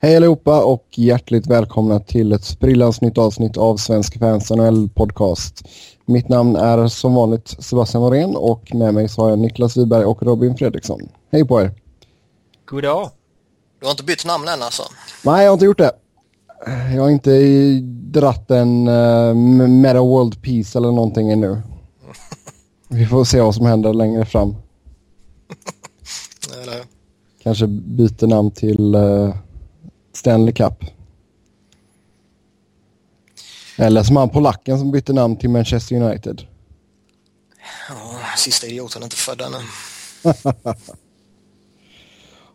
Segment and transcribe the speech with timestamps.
[0.00, 5.68] Hej allihopa och hjärtligt välkomna till ett sprillans nytt avsnitt av Svensk Fans NHL Podcast.
[6.06, 10.04] Mitt namn är som vanligt Sebastian Norén och med mig så har jag Niklas Wiberg
[10.04, 11.08] och Robin Fredriksson.
[11.32, 11.74] Hej på er!
[12.64, 13.10] God dag!
[13.80, 14.82] Du har inte bytt namn än alltså?
[15.24, 15.92] Nej, jag har inte gjort det.
[16.94, 17.40] Jag har inte
[18.20, 19.34] dratt en uh,
[19.68, 21.62] Meta World Peace eller någonting ännu.
[22.88, 24.56] Vi får se vad som händer längre fram.
[27.42, 29.34] Kanske byter namn till uh,
[30.18, 30.84] Stanley Cup.
[33.76, 36.42] Eller som han polacken som bytte namn till Manchester United.
[37.88, 37.94] Ja,
[38.36, 39.58] sista idioten är inte född ännu.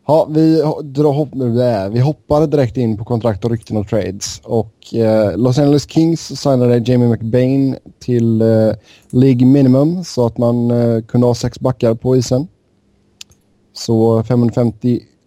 [0.05, 4.41] Ja, vi, drar, vi hoppar direkt in på kontrakt och rykten och trades.
[4.44, 8.73] Och eh, Los Angeles Kings signade Jamie McBain till eh,
[9.09, 12.48] League Minimum så att man eh, kunde ha sex backar på isen.
[13.73, 14.23] Så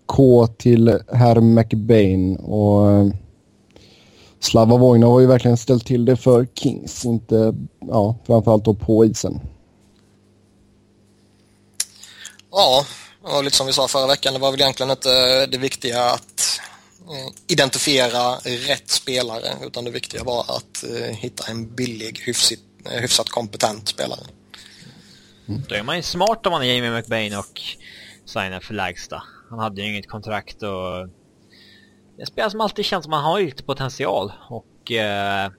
[0.06, 3.06] 550k till herr McBain och eh,
[4.40, 9.04] Slava Vojna har ju verkligen ställt till det för Kings, inte ja, framförallt då på
[9.04, 9.40] isen.
[12.50, 12.84] Ja,
[13.22, 16.60] och lite som vi sa förra veckan, det var väl egentligen inte det viktiga att
[17.08, 23.28] eh, identifiera rätt spelare utan det viktiga var att eh, hitta en billig, hyfsigt, hyfsat
[23.28, 24.26] kompetent spelare.
[25.48, 25.62] Mm.
[25.68, 27.60] Då är man ju smart om man är Jamie McBain och
[28.24, 29.22] signar för lägsta.
[29.50, 31.08] Han hade ju inget kontrakt och
[32.16, 35.50] det spelare som alltid känns som han har lite potential och eh,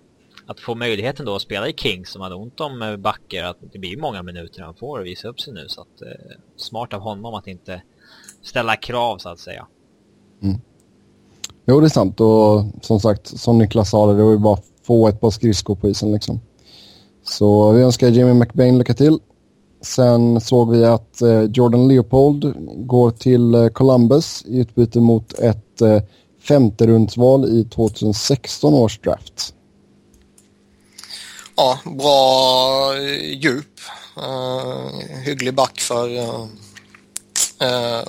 [0.47, 3.57] att få möjligheten då att spela i Kings som hade ont om backer, backar, att
[3.71, 7.01] det blir många minuter han får visa upp sig nu så att eh, smart av
[7.01, 7.81] honom att inte
[8.43, 9.67] ställa krav så att säga.
[10.41, 10.61] Mm.
[11.65, 14.65] Jo, det är sant och som sagt, som Niklas sa, det var ju bara att
[14.83, 16.39] få ett par skridskor på isen liksom.
[17.23, 19.19] Så vi önskar Jimmy McBain lycka till.
[19.81, 22.53] Sen såg vi att eh, Jordan Leopold
[22.87, 26.01] går till eh, Columbus i utbyte mot ett eh,
[26.47, 29.53] femte rundsval i 2016 års draft
[31.57, 33.79] ja, bra eh, djup.
[34.17, 36.45] Uh, hygglig back för, uh,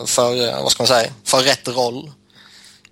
[0.06, 2.11] för, vad ska man säga, för rätt roll.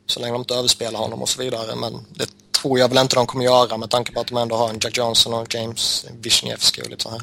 [0.07, 1.77] Så länge de inte överspelar honom och så vidare.
[1.77, 4.57] Men det tror jag väl inte de kommer göra med tanke på att de ändå
[4.57, 7.23] har en Jack Johnson och James Wisniewski och lite så här.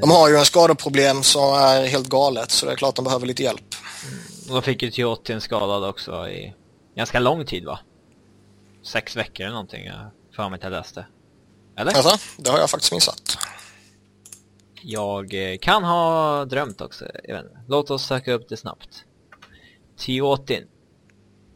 [0.00, 3.26] De har ju en skadeproblem som är helt galet så det är klart de behöver
[3.26, 3.74] lite hjälp.
[4.08, 4.18] Mm.
[4.48, 6.54] De fick ju Tiotin skadad också i
[6.96, 7.78] ganska lång tid va?
[8.82, 11.06] Sex veckor eller någonting, jag för mig att jag läste.
[11.76, 11.92] Eller?
[11.92, 13.38] Alltså, det har jag faktiskt missat.
[14.82, 17.04] Jag eh, kan ha drömt också.
[17.68, 19.04] Låt oss söka upp det snabbt.
[19.96, 20.66] Tiotin.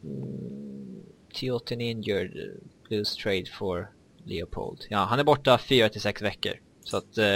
[0.05, 1.03] Mm,
[1.35, 2.61] Tiotin injured.
[2.89, 3.91] Blues trade for
[4.25, 4.87] Leopold.
[4.91, 6.55] Ja, han är borta 4 till 6 veckor.
[6.87, 7.27] Så att, eh,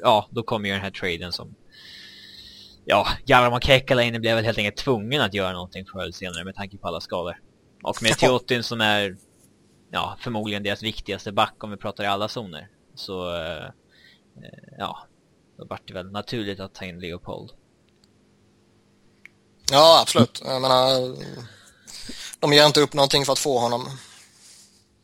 [0.00, 1.54] ja, då kommer ju den här traden som...
[2.84, 6.54] Ja, Jarmo Kekkalainen blev väl helt enkelt tvungen att göra någonting förr eller senare med
[6.54, 7.40] tanke på alla skador.
[7.82, 9.16] Och med Tiotin som är
[9.90, 12.68] ja, förmodligen deras viktigaste back om vi pratar i alla zoner.
[12.94, 14.98] Så eh, eh, ja,
[15.56, 17.50] då vart det väl naturligt att ta in Leopold.
[19.70, 20.42] Ja, absolut.
[20.44, 21.16] Jag menar,
[22.40, 23.88] de ger inte upp någonting för att få honom.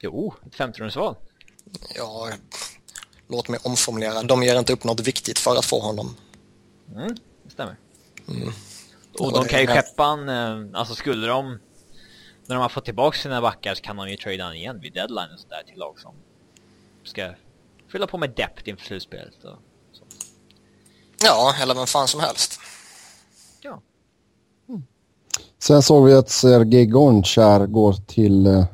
[0.01, 1.17] Jo, ett femterumsval.
[1.97, 2.31] Ja,
[3.29, 4.23] låt mig omformulera.
[4.23, 6.17] De ger inte upp något viktigt för att få honom.
[6.95, 7.77] Mm, det stämmer.
[8.29, 8.53] Mm.
[9.19, 11.59] Och de kan ju skeppa en, eh, alltså skulle de
[12.47, 15.29] när de har fått tillbaka sina backar så kan de ju trada igen vid deadline
[15.35, 16.15] och sådär till lag som
[17.05, 17.31] ska
[17.89, 19.59] fylla på med depth inför slutspelet och
[19.93, 20.05] så.
[21.23, 22.61] Ja, eller vem fan som helst.
[23.61, 23.83] Ja.
[24.69, 24.83] Mm.
[25.59, 28.65] Sen såg vi att Sergej Gonchar går till eh,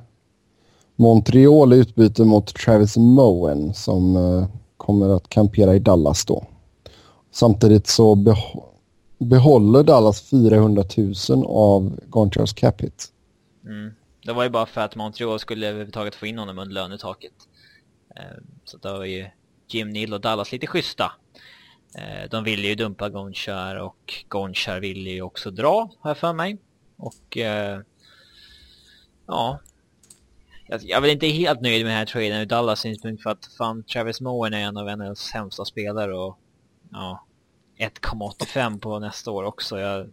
[1.00, 6.46] Montreal i utbyte mot Travis Moen som eh, kommer att kampera i Dallas då.
[7.30, 8.34] Samtidigt så
[9.18, 10.84] behåller Dallas 400
[11.28, 13.08] 000 av Gonchars cap hit.
[13.64, 13.94] Mm.
[14.24, 17.34] Det var ju bara för att Montreal skulle överhuvudtaget få in honom under lönetaket.
[18.16, 19.26] Eh, så då var ju
[19.68, 21.12] Jim Neal och Dallas lite schyssta.
[21.94, 26.32] Eh, de ville ju dumpa Gonchar och Gonchar ville ju också dra, har jag för
[26.32, 26.58] mig.
[26.96, 27.38] Och
[29.26, 29.60] ja,
[30.70, 33.48] jag är väl inte helt nöjd med den här traden ur Dallas synpunkt för att
[33.58, 36.38] fan Travis Moen är en av NHLs sämsta spelare och
[36.90, 37.26] ja,
[37.78, 39.80] 1,85 på nästa år också.
[39.80, 40.08] Jag,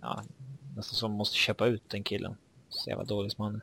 [0.00, 0.22] ja,
[0.76, 2.36] nästan som måste köpa ut den killen
[2.68, 3.62] så jävla dålig som han är.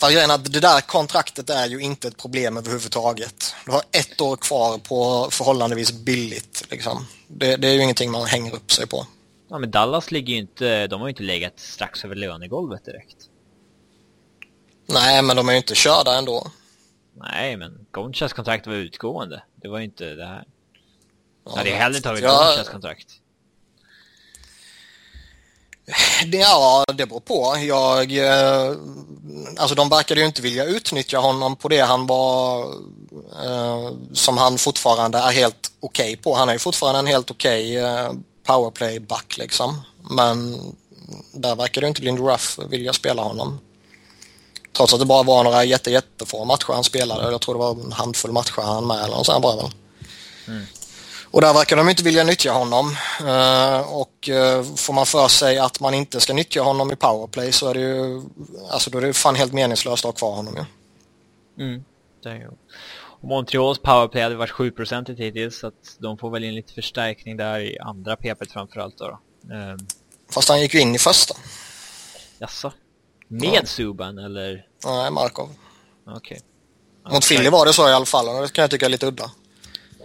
[0.00, 3.54] För grejen att det där kontraktet är ju inte ett problem överhuvudtaget.
[3.64, 6.66] Du har ett år kvar på förhållandevis billigt.
[6.70, 7.06] Liksom.
[7.28, 9.06] Det, det, är ju ingenting man hänger upp sig på.
[9.48, 13.16] Ja, men Dallas ligger ju inte, de har ju inte legat strax över lönegolvet direkt.
[14.86, 16.50] Nej, men de är ju inte körda ändå.
[17.14, 19.42] Nej, men Gonchas kontrakt var utgående.
[19.54, 20.44] Det var ju inte det här.
[21.44, 23.06] Jag hade hellre tagit ja, Gonchas kontrakt.
[26.26, 27.56] Det, ja, det beror på.
[27.58, 28.76] Jag, eh,
[29.56, 32.62] alltså de verkade ju inte vilja utnyttja honom på det han var,
[33.44, 36.34] eh, som han fortfarande är helt okej okay på.
[36.34, 38.12] Han är ju fortfarande en helt okej okay, eh,
[38.46, 39.82] powerplay-back liksom.
[40.10, 40.60] Men
[41.32, 43.58] där verkade inte Lindy Ruff vilja spela honom.
[44.76, 47.30] Trots att det bara var några jätte, jättefå matcher han spelade.
[47.30, 49.70] Jag tror det var en handfull matcher han med eller något sånt bara.
[50.48, 50.66] Mm.
[51.30, 52.96] Och där verkar de inte vilja nyttja honom.
[53.20, 57.52] Uh, och uh, får man för sig att man inte ska nyttja honom i powerplay
[57.52, 58.22] så är det ju,
[58.70, 60.60] alltså då är det fan helt meningslöst att ha kvar honom ju.
[60.60, 61.64] Ja.
[61.64, 61.84] Mm,
[62.22, 62.50] det är ju.
[63.20, 67.60] Montreals powerplay hade varit 7% hittills så att de får väl in lite förstärkning där
[67.60, 69.04] i andra PP framförallt då.
[69.04, 69.54] då.
[69.54, 69.86] Um,
[70.30, 71.34] Fast han gick ju in i första.
[72.38, 72.72] Jaså?
[73.28, 73.66] Med ja.
[73.66, 74.66] Subban eller?
[74.84, 75.48] Nej, Markov.
[76.06, 76.18] Okej.
[76.18, 77.12] Okay.
[77.14, 79.06] Mot Philly var det så i alla fall och det kan jag tycka är lite
[79.06, 79.30] udda.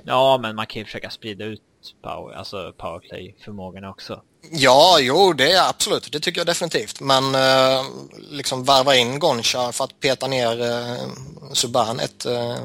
[0.04, 1.62] Ja, men man kan ju försöka sprida ut
[2.04, 4.22] power, alltså powerplay-förmågorna också.
[4.52, 6.12] Ja, jo, det är absolut.
[6.12, 7.00] Det tycker jag definitivt.
[7.00, 7.86] Men eh,
[8.30, 11.08] liksom värva in Goncha för att peta ner eh,
[11.54, 12.58] Subban ett, eh,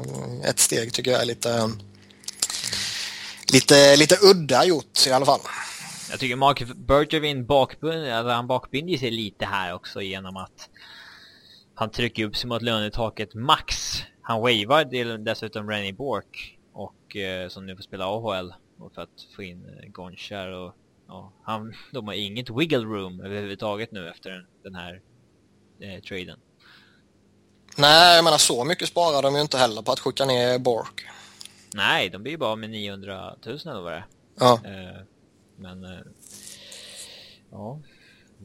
[0.43, 1.71] ett steg tycker jag är lite,
[3.53, 5.39] lite, lite udda gjort i alla fall.
[6.09, 10.69] Jag tycker Mark Bergevin bakbinder, alltså han bakbinder sig lite här också genom att
[11.75, 13.97] han trycker upp sig mot lönetaket max.
[14.21, 18.53] Han wavar dessutom Rennie Bork och eh, som nu får spela AHL
[18.95, 20.75] för att få in eh, Gonchar och
[21.07, 25.01] ja, han, de har inget wiggle room överhuvudtaget nu efter den här
[25.79, 26.39] eh, traden.
[27.77, 31.05] Nej, jag menar så mycket sparar de ju inte heller på att skicka ner Bork.
[31.73, 34.05] Nej, de blir ju bara med 900 000 eller vad det är.
[34.39, 34.61] Ja.
[34.65, 35.01] Eh,
[35.57, 35.99] men eh,
[37.51, 37.79] ja,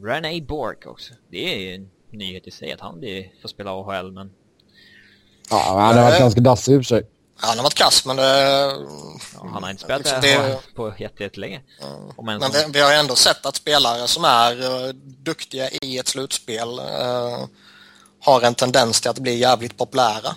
[0.01, 1.13] René Bork också.
[1.29, 4.31] Det är ju en nyhet i sig att han blir, får spela AHL, men...
[5.49, 7.07] Ja, han har varit ganska dassig i och för sig.
[7.35, 8.23] Han har varit kass men det...
[9.33, 11.61] Ja, han har inte spelat liksom det, på jättelänge.
[12.17, 12.23] Ja.
[12.23, 16.07] Men vi, vi, har ju ändå sett att spelare som är uh, duktiga i ett
[16.07, 17.45] slutspel uh,
[18.19, 20.35] har en tendens till att bli jävligt populära.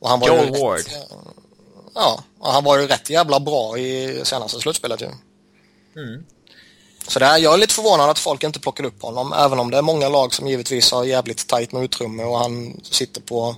[0.00, 0.76] Och han var Joel ju Ward.
[0.76, 1.18] Rätt, uh,
[1.94, 5.08] ja, och han var ju rätt jävla bra i senaste slutspelet ju.
[5.96, 6.24] Mm.
[7.08, 9.70] Så det här, jag är lite förvånad att folk inte plockar upp honom, även om
[9.70, 13.56] det är många lag som givetvis har jävligt tajt med utrymme och han sitter på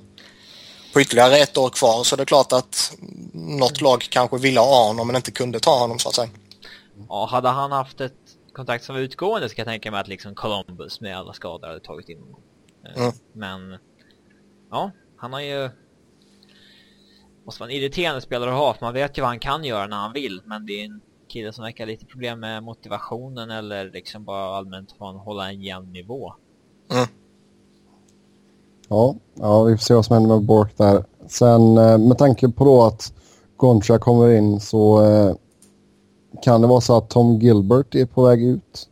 [0.97, 2.97] på ytterligare ett år kvar så det är klart att
[3.33, 6.29] något lag kanske ville ha honom men inte kunde ta honom så att säga.
[7.09, 8.13] Ja, hade han haft ett
[8.53, 11.67] kontrakt som var utgående så kan jag tänka mig att liksom Columbus med alla skador
[11.69, 12.41] hade tagit in honom.
[12.87, 13.13] Eh, mm.
[13.33, 13.79] Men
[14.71, 15.71] ja, han har ju
[17.47, 19.87] måste vara en irriterande spelare att ha för man vet ju vad han kan göra
[19.87, 21.01] när han vill men det är en
[21.37, 26.33] kille som verkar lite problem med motivationen eller liksom bara allmänt hålla en jämn nivå.
[26.93, 27.07] Mm.
[28.89, 31.05] Ja, ja, vi får se vad som händer med Bork där.
[31.29, 33.13] Sen eh, med tanke på då att
[33.57, 35.35] Goncha kommer in så eh,
[36.43, 38.89] kan det vara så att Tom Gilbert är på väg ut.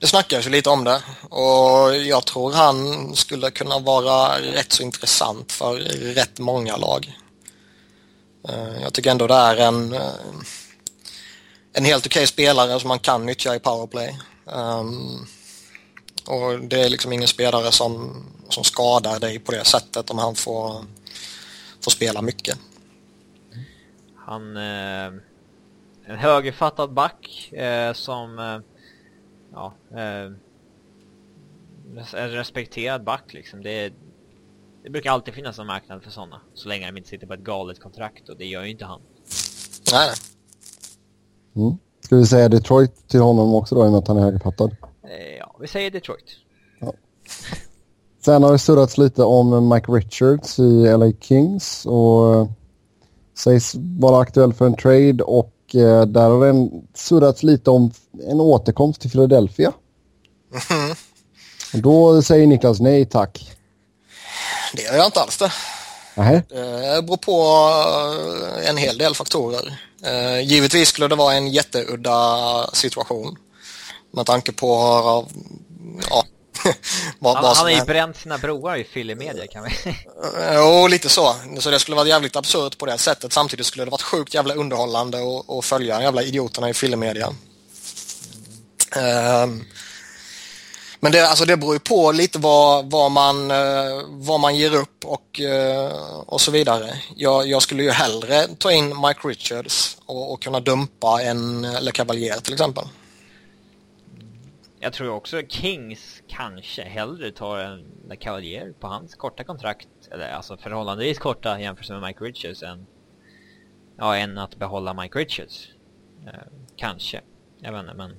[0.00, 2.76] Det snackas ju lite om det och jag tror han
[3.14, 5.76] skulle kunna vara rätt så intressant för
[6.14, 7.16] rätt många lag.
[8.48, 10.14] Eh, jag tycker ändå det är en, eh,
[11.72, 14.18] en helt okej okay spelare som man kan nyttja i powerplay.
[14.46, 15.26] Ehm,
[16.26, 20.34] och det är liksom ingen spelare som, som skadar dig på det sättet om han
[20.34, 20.84] får,
[21.80, 22.58] får spela mycket.
[24.16, 24.56] Han...
[24.56, 25.12] Eh,
[26.08, 28.38] en högerfattad back eh, som...
[28.38, 28.58] Eh,
[29.52, 29.74] ja...
[29.90, 30.32] Eh,
[32.12, 33.62] en respekterad back liksom.
[33.62, 33.92] Det,
[34.86, 36.40] det brukar alltid finnas en marknad för sådana.
[36.54, 39.00] Så länge de inte sitter på ett galet kontrakt och det gör ju inte han.
[39.92, 40.10] Nej.
[41.56, 41.78] Mm.
[42.00, 44.76] Ska vi säga Detroit till honom också då i och med att han är högerfattad?
[45.02, 46.24] Eh, ja, vi säger Detroit.
[46.80, 46.92] Ja.
[48.24, 52.48] Sen har det surrats lite om Mike Richards i LA Kings och eh,
[53.38, 57.90] sägs vara aktuell för en trade och eh, där har det surrats lite om
[58.28, 59.72] en återkomst till Philadelphia.
[60.70, 60.96] Mm.
[61.82, 63.55] Då säger Niklas nej tack.
[64.72, 65.52] Det gör jag inte alls det.
[66.14, 66.42] Nej.
[66.48, 67.42] Det beror på
[68.64, 69.78] en hel del faktorer.
[70.42, 73.38] Givetvis skulle det vara en jätteudda situation
[74.10, 74.66] med tanke på
[76.10, 76.24] ja,
[77.18, 79.70] vad, han, vad han har ju bränt sina broar i fyllemedia kan vi
[80.54, 81.34] Jo, lite så.
[81.58, 83.32] Så det skulle vara jävligt absurt på det sättet.
[83.32, 85.18] Samtidigt skulle det varit sjukt jävla underhållande
[85.58, 87.32] att följa jävla idioterna i fyllemedia.
[88.96, 89.42] Mm.
[89.42, 89.64] Um,
[91.06, 94.74] men det, alltså det beror ju på lite vad, vad, man, eh, vad man ger
[94.74, 96.90] upp och, eh, och så vidare.
[97.16, 101.90] Jag, jag, skulle ju hellre ta in Mike Richards och, och kunna dumpa en Le
[101.90, 102.84] Cavalier till exempel.
[104.80, 110.56] Jag tror också Kings kanske hellre tar en Cavalier på hans korta kontrakt, eller alltså
[110.56, 112.86] förhållandevis korta jämfört med Mike Richards än,
[113.98, 115.68] ja, än att behålla Mike Richards.
[116.26, 116.32] Eh,
[116.76, 117.20] kanske.
[117.60, 118.16] Jag vet inte, men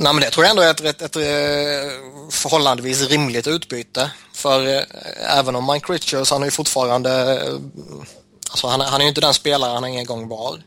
[0.00, 1.92] Nej men det tror jag ändå är ett, ett, ett, ett
[2.30, 4.10] förhållandevis rimligt utbyte.
[4.32, 4.82] För eh,
[5.38, 7.10] även om Mike Richards, han är ju fortfarande...
[7.42, 7.54] Eh,
[8.50, 10.62] alltså han, är- han är ju inte den spelare han en gång var.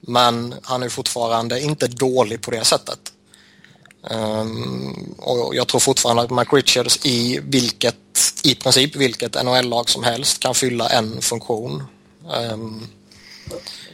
[0.00, 2.98] Men han är fortfarande inte dålig på det sättet.
[4.10, 7.96] Um, och jag tror fortfarande att Mike Richards i vilket,
[8.44, 11.82] i princip vilket NHL-lag som helst kan fylla en funktion.
[12.52, 12.88] Um,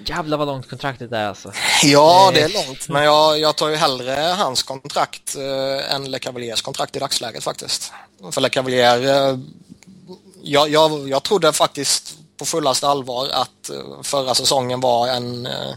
[0.07, 1.53] Jävlar vad långt kontraktet är alltså.
[1.83, 2.35] Ja, Eh.
[2.35, 2.89] det är långt.
[2.89, 7.45] Men jag, jag tar ju hellre hans kontrakt eh, än Le Cavaliers kontrakt i dagsläget
[7.45, 7.93] faktiskt.
[8.31, 9.39] För Le Cavalier, eh,
[10.43, 15.75] jag, jag, jag trodde faktiskt på fullaste allvar att eh, förra säsongen var en, eh,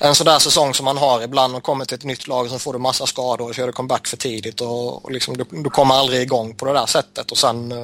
[0.00, 2.72] en sådär säsong som man har ibland och kommer till ett nytt lag som får
[2.72, 5.94] du massa skador och kör du comeback för tidigt och, och liksom, du, du kommer
[5.94, 7.78] aldrig igång på det där sättet och sen eh,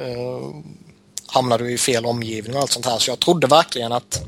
[0.00, 0.40] eh,
[1.32, 2.98] hamnar du i fel omgivning och allt sånt här.
[2.98, 4.22] Så jag trodde verkligen att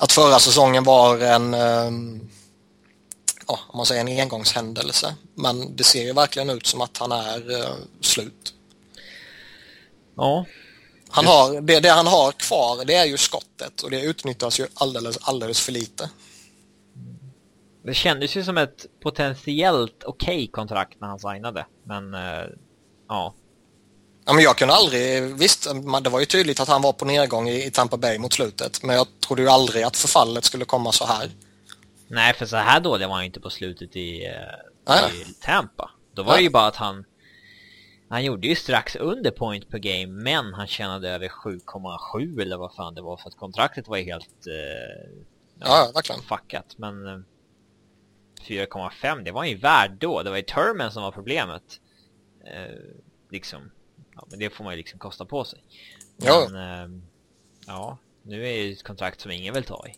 [0.00, 2.28] att förra säsongen var en, ehm,
[3.46, 5.14] ja, om man säger en engångshändelse.
[5.34, 8.54] Men det ser ju verkligen ut som att han är eh, slut.
[10.16, 10.46] Ja,
[11.08, 14.66] Han har, det, det han har kvar det är ju skottet och det utnyttjas ju
[14.74, 16.10] alldeles, alldeles för lite.
[17.84, 21.66] det kändes ju som ett potentiellt okej kontrakt när han signade.
[21.84, 22.44] Men eh,
[23.08, 23.34] ja,
[24.30, 25.68] Ja, men jag kunde aldrig, visst
[26.02, 28.96] det var ju tydligt att han var på nedgång i, Tampa Bay mot slutet men
[28.96, 31.30] jag trodde ju aldrig att förfallet skulle komma så här.
[32.08, 35.90] nej för så här dålig var han ju inte på slutet i, eh, i Tampa.
[36.14, 36.44] Då var det Nej.
[36.44, 37.04] ju bara att han
[38.08, 42.74] han gjorde ju strax under point per game men han tjänade över 7,7 eller vad
[42.74, 45.10] fan det var för att kontraktet var ju helt eh,
[45.60, 46.22] Ja, ja verkligen.
[46.22, 46.74] fuckat.
[46.76, 47.18] Men eh,
[48.48, 50.22] 4,5 det var ju värd då.
[50.22, 51.80] Det var ju termen som var problemet.
[52.54, 52.76] Eh,
[53.30, 53.70] liksom.
[54.14, 55.58] Ja, men det får man ju liksom kosta på sig.
[56.16, 56.48] Ja.
[56.50, 57.00] Men eh,
[57.66, 59.94] ja, nu är det ett kontrakt som ingen vill ta i.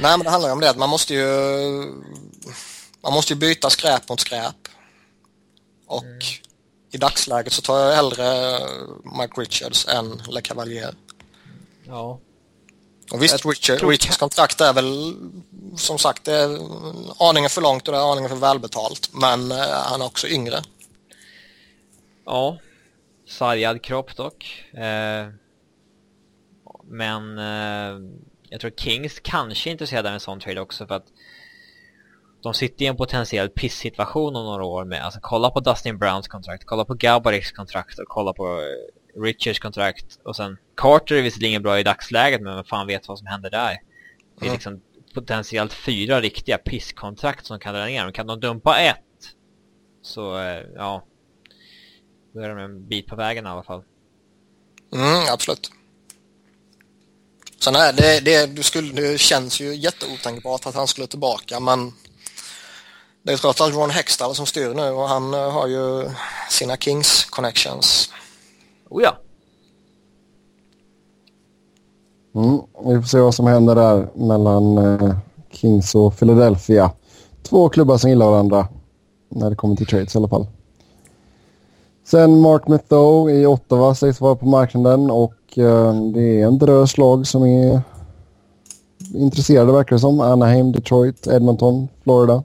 [0.00, 1.26] Nej men det handlar ju om det att man måste ju
[3.02, 4.68] man måste ju byta skräp mot skräp.
[5.86, 6.04] Och
[6.92, 8.58] i dagsläget så tar jag hellre
[9.18, 10.94] Mike Richards än Le Cavalier.
[11.86, 12.18] Ja.
[13.12, 15.14] Och visst, Richard, Richards kontrakt är väl
[15.76, 16.58] som sagt det är
[17.18, 19.10] aningen för långt och det är aningen för välbetalt.
[19.12, 20.62] Men eh, han är också yngre.
[22.30, 22.58] Ja.
[23.26, 24.64] Sargad kropp dock.
[24.74, 25.28] Eh,
[26.84, 28.10] men eh,
[28.48, 31.06] jag tror Kings kanske är intresserade av en sån trade också för att
[32.42, 36.28] de sitter i en potentiell piss-situation om några år med, alltså kolla på Dustin Browns
[36.28, 38.60] kontrakt, kolla på Gabareks kontrakt och kolla på
[39.16, 43.18] Richards kontrakt och sen Carter är visserligen bra i dagsläget men vem fan vet vad
[43.18, 43.76] som händer där.
[44.38, 44.54] Det är Mm.
[44.54, 44.80] liksom
[45.14, 48.12] potentiellt fyra riktiga pisskontrakt som kan dra ner dem.
[48.12, 48.98] Kan de dumpa ett
[50.02, 51.04] så, eh, ja.
[52.32, 53.82] Då är de en bit på vägen i alla fall.
[54.92, 55.70] Mm, absolut.
[57.60, 61.92] Sen är det, det, du skulle, det känns ju jätteotänkbart att han skulle tillbaka men
[63.22, 66.10] det är trots allt Ron Hextall som styr nu och han eh, har ju
[66.50, 68.10] sina Kings connections.
[68.88, 69.16] Oh ja.
[72.34, 75.16] Mm, vi får se vad som händer där mellan eh,
[75.50, 76.92] Kings och Philadelphia.
[77.42, 78.68] Två klubbar som gillar varandra
[79.28, 80.46] när det kommer till trades i alla fall.
[82.10, 86.98] Sen Mark Methow i Ottawa sägs vara på marknaden och eh, det är en drös
[86.98, 87.82] lag som är
[89.14, 90.20] intresserade verkar det som.
[90.20, 92.44] Anaheim, Detroit, Edmonton, Florida.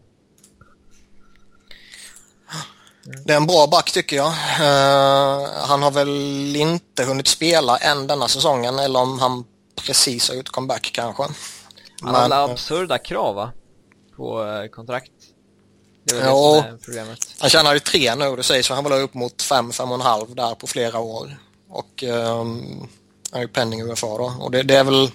[3.25, 4.27] Det är en bra back tycker jag.
[4.27, 9.43] Eh, han har väl inte hunnit spela än denna säsongen eller om han
[9.87, 11.23] precis har gjort comeback kanske.
[12.01, 13.51] Han har alla eh, absurda krav va?
[14.17, 15.11] På eh, kontrakt.
[16.07, 16.55] Det väl Ja.
[16.55, 17.35] det som är problemet.
[17.39, 19.91] Han tjänar ju tre nu, det sägs så han vill ha upp mot fem, fem
[19.91, 21.37] och en halv där på flera år.
[21.69, 22.87] Och ehm,
[23.31, 24.33] han är ju penning UFA då.
[24.39, 25.11] Och det, det är väl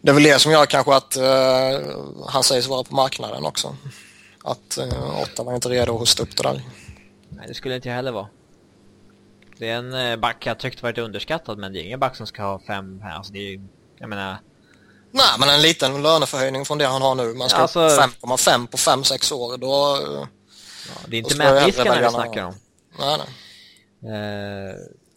[0.00, 1.80] det är väl det som gör kanske att eh,
[2.26, 3.76] han sägs vara på marknaden också.
[4.44, 6.62] Att uh, Ottawa är inte redo att hosta upp det där.
[7.28, 8.28] Nej, det skulle inte jag heller vara.
[9.58, 12.26] Det är en eh, back jag tyckte varit underskattad men det är ingen back som
[12.26, 13.16] ska ha fem här.
[13.16, 13.60] Alltså det är ju,
[13.98, 14.36] jag menar,
[15.12, 17.34] Nej, men en liten löneförhöjning från det han har nu.
[17.34, 19.56] Man ska Alltså- upp 5,5 på 5-6 år.
[19.56, 19.98] Då,
[20.88, 21.34] ja, det är inte
[21.66, 22.54] Niskanen vi snackar om.
[22.98, 23.28] nej, nej.
[24.12, 24.74] Eh,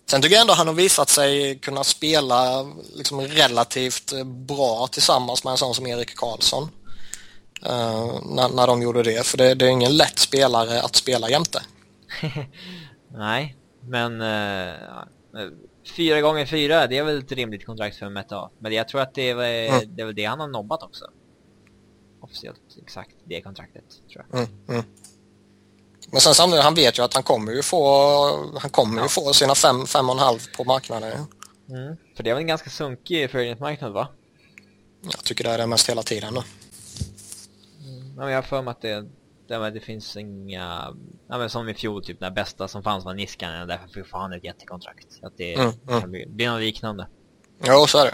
[0.09, 2.63] Sen tycker jag ändå han har visat sig kunna spela
[2.95, 6.69] liksom relativt bra tillsammans med en sån som Erik Karlsson.
[7.65, 11.29] Eh, när, när de gjorde det, för det, det är ingen lätt spelare att spela
[11.29, 11.63] jämte.
[13.17, 14.73] nej, men eh,
[15.91, 18.49] fyra gånger fyra, det är väl ett rimligt kontrakt för Meta.
[18.59, 19.35] Men jag tror att det är,
[19.69, 19.95] Mm.
[19.95, 21.05] det är väl det han har nobbat också.
[22.21, 23.83] Officiellt, exakt det kontraktet,
[24.13, 24.39] tror jag.
[24.39, 24.83] Mm, mm.
[26.11, 27.79] Men sen samtidigt, han vet ju att han kommer ju få,
[28.59, 31.11] han kommer ju få sina 5 fem, och en halv på marknaden.
[31.69, 31.97] Mm.
[32.15, 34.07] För det är väl en ganska sunkig förhöjningsmarknad va?
[35.01, 36.41] Jag tycker det är det mest hela tiden nu.
[38.15, 39.09] men jag har för mig att det,
[39.59, 40.93] det, det finns inga,
[41.29, 44.33] ja, men som i fjol typ, den bästa som fanns var Niskanen, därför fick han
[44.33, 45.07] ett jättekontrakt.
[45.21, 46.01] Att det Mm, mm.
[46.01, 47.07] kan bli, något liknande.
[47.67, 48.13] Jo, så är det.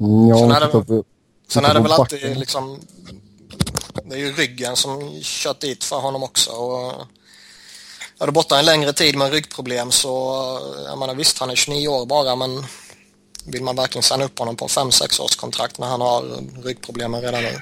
[0.00, 1.06] Mm, jag Sen är det- tagit-
[1.48, 2.80] Sen är det väl alltid liksom...
[4.04, 6.50] Det är ju ryggen som kört dit för honom också.
[6.50, 6.92] Och
[8.20, 10.08] är du borta en längre tid med ryggproblem så,
[10.86, 12.64] jag menar visst han är 29 år bara men
[13.46, 16.22] vill man verkligen signa upp honom på 5-6 års kontrakt när han har
[16.64, 17.60] ryggproblemen redan nu?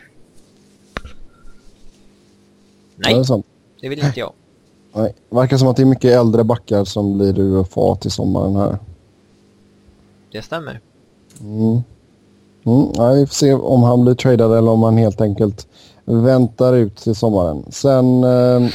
[2.96, 3.46] Det Nej, sant.
[3.80, 4.32] det vill inte jag.
[4.92, 5.14] Nej.
[5.30, 8.78] Det verkar som att det är mycket äldre backar som blir UFA till sommaren här.
[10.32, 10.80] Det stämmer.
[11.40, 11.82] Mm.
[12.66, 15.66] Mm, ja, vi får se om han blir tradad eller om han helt enkelt
[16.04, 17.64] väntar ut till sommaren.
[17.70, 18.70] Sen eh,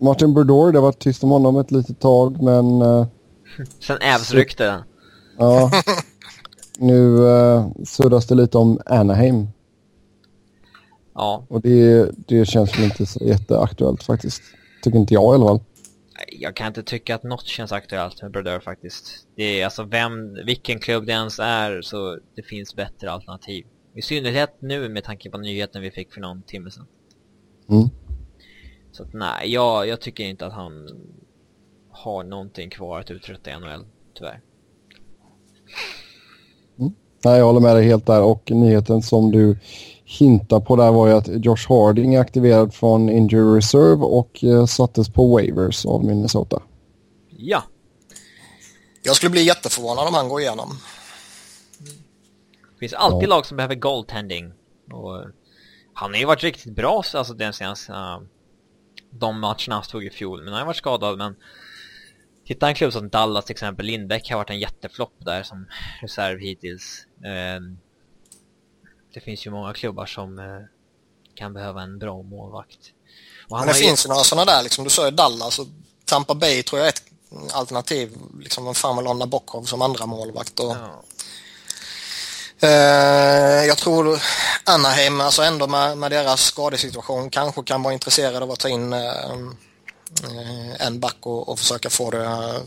[0.00, 3.06] Martin Brodeur, det har varit tyst om honom ett litet tag men eh,
[3.80, 4.82] Sen Ävs-rykte.
[5.38, 5.70] ja.
[6.78, 9.48] nu eh, suddas det lite om Anaheim
[11.14, 14.42] Ja, och det, det känns väl inte så jätteaktuellt faktiskt.
[14.82, 15.60] Tycker inte jag i alla fall.
[16.32, 19.26] jag kan inte tycka att något känns aktuellt med Brodeur faktiskt.
[19.36, 23.66] Det är alltså vem, vilken klubb det ens är så det finns bättre alternativ.
[23.94, 26.86] I synnerhet nu med tanke på nyheten vi fick för någon timme sedan.
[27.68, 27.88] Mm.
[28.92, 30.88] Så att nej, jag, jag tycker inte att han
[31.90, 34.40] har någonting kvar att uträtta i NHL, tyvärr.
[37.24, 39.58] Nej, jag håller med dig helt där och nyheten som du
[40.18, 44.66] hintar på där var ju att Josh Harding är aktiverad från injury reserve och eh,
[44.66, 46.62] sattes på waivers av Minnesota.
[47.36, 47.62] Ja,
[49.02, 50.78] Jag skulle bli jätteförvånad om han går igenom.
[52.72, 53.36] det finns alltid Ja.
[53.36, 54.52] lag som behöver goaltending.
[54.92, 55.26] Och eh,
[55.94, 58.20] han har ju varit riktigt bra, alltså den senaste, uh,
[59.10, 60.38] de matcherna han stod i fjol.
[60.44, 61.36] Men han har varit skadad, men
[62.46, 65.66] Titta en klubb som Dallas till exempel, Lindbäck har varit en jätteflopp där som
[66.02, 67.06] reserv hittills.
[67.24, 67.78] Ehm,
[69.14, 70.44] det finns ju många klubbar som eh,
[71.34, 72.78] kan behöva en bra målvakt.
[73.50, 75.66] Men det finns ju några sådana där, liksom, du sa ju Dallas och
[76.04, 77.02] Tampa Bay tror jag är ett
[77.52, 78.16] alternativ.
[78.40, 81.02] Liksom, vem fan vill ha Nabokov som andra målvakt och Ja.
[82.60, 84.22] Eh, jag tror
[84.64, 88.92] Anaheim, alltså ändå med, med deras skadesituation, kanske kan vara intresserade av att ta in
[88.92, 89.32] eh,
[90.24, 92.60] eh, en back och, och försöka få det eh,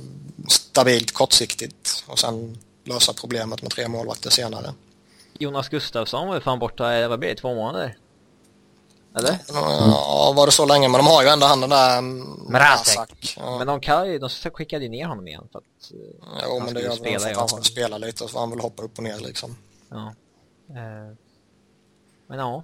[0.47, 4.73] stabilt kortsiktigt och sen lösa problemet med tre målvakter senare.
[5.39, 7.97] Jonas Gustafsson var ju fan borta, vad blir det, två månader?
[9.19, 9.39] Eller?
[9.47, 10.87] Ja, var det så länge?
[10.87, 12.19] Men de har ju ändå han den där mm,
[12.49, 13.35] Mrazek.
[13.37, 13.57] Ja.
[13.57, 15.91] Men de kan ju, de skickade ju ner honom igen för att...
[15.91, 18.39] eh, Jo, han men det skulle gör spela för att han ska spela lite så
[18.39, 19.57] han väl hoppa upp och ner liksom.
[19.89, 20.13] Ja.
[20.69, 21.15] Eh,
[22.27, 22.63] Men ja.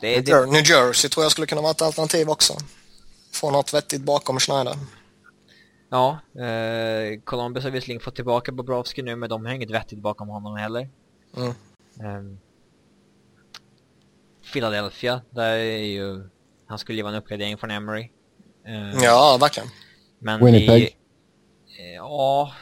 [0.00, 2.54] Det, New det, New Jersey tror jag skulle kunna vara ett alternativ också.
[3.32, 4.76] Få något vettigt bakom Schneider.
[5.90, 10.28] ja, eh, Columbus har visserligen fått tillbaka Bobrovski nu men de har inget vettigt bakom
[10.28, 10.88] honom heller.
[11.36, 11.54] Mm.
[12.00, 12.38] Ehm,
[14.52, 16.28] Philadelphia, där är ju...
[16.66, 18.10] Han skulle ju vara en uppgradering från Emery.
[18.66, 19.68] Eh, Ja, verkligen.
[20.18, 20.96] Men Winnipeg.
[21.76, 22.52] Det, eh, ja,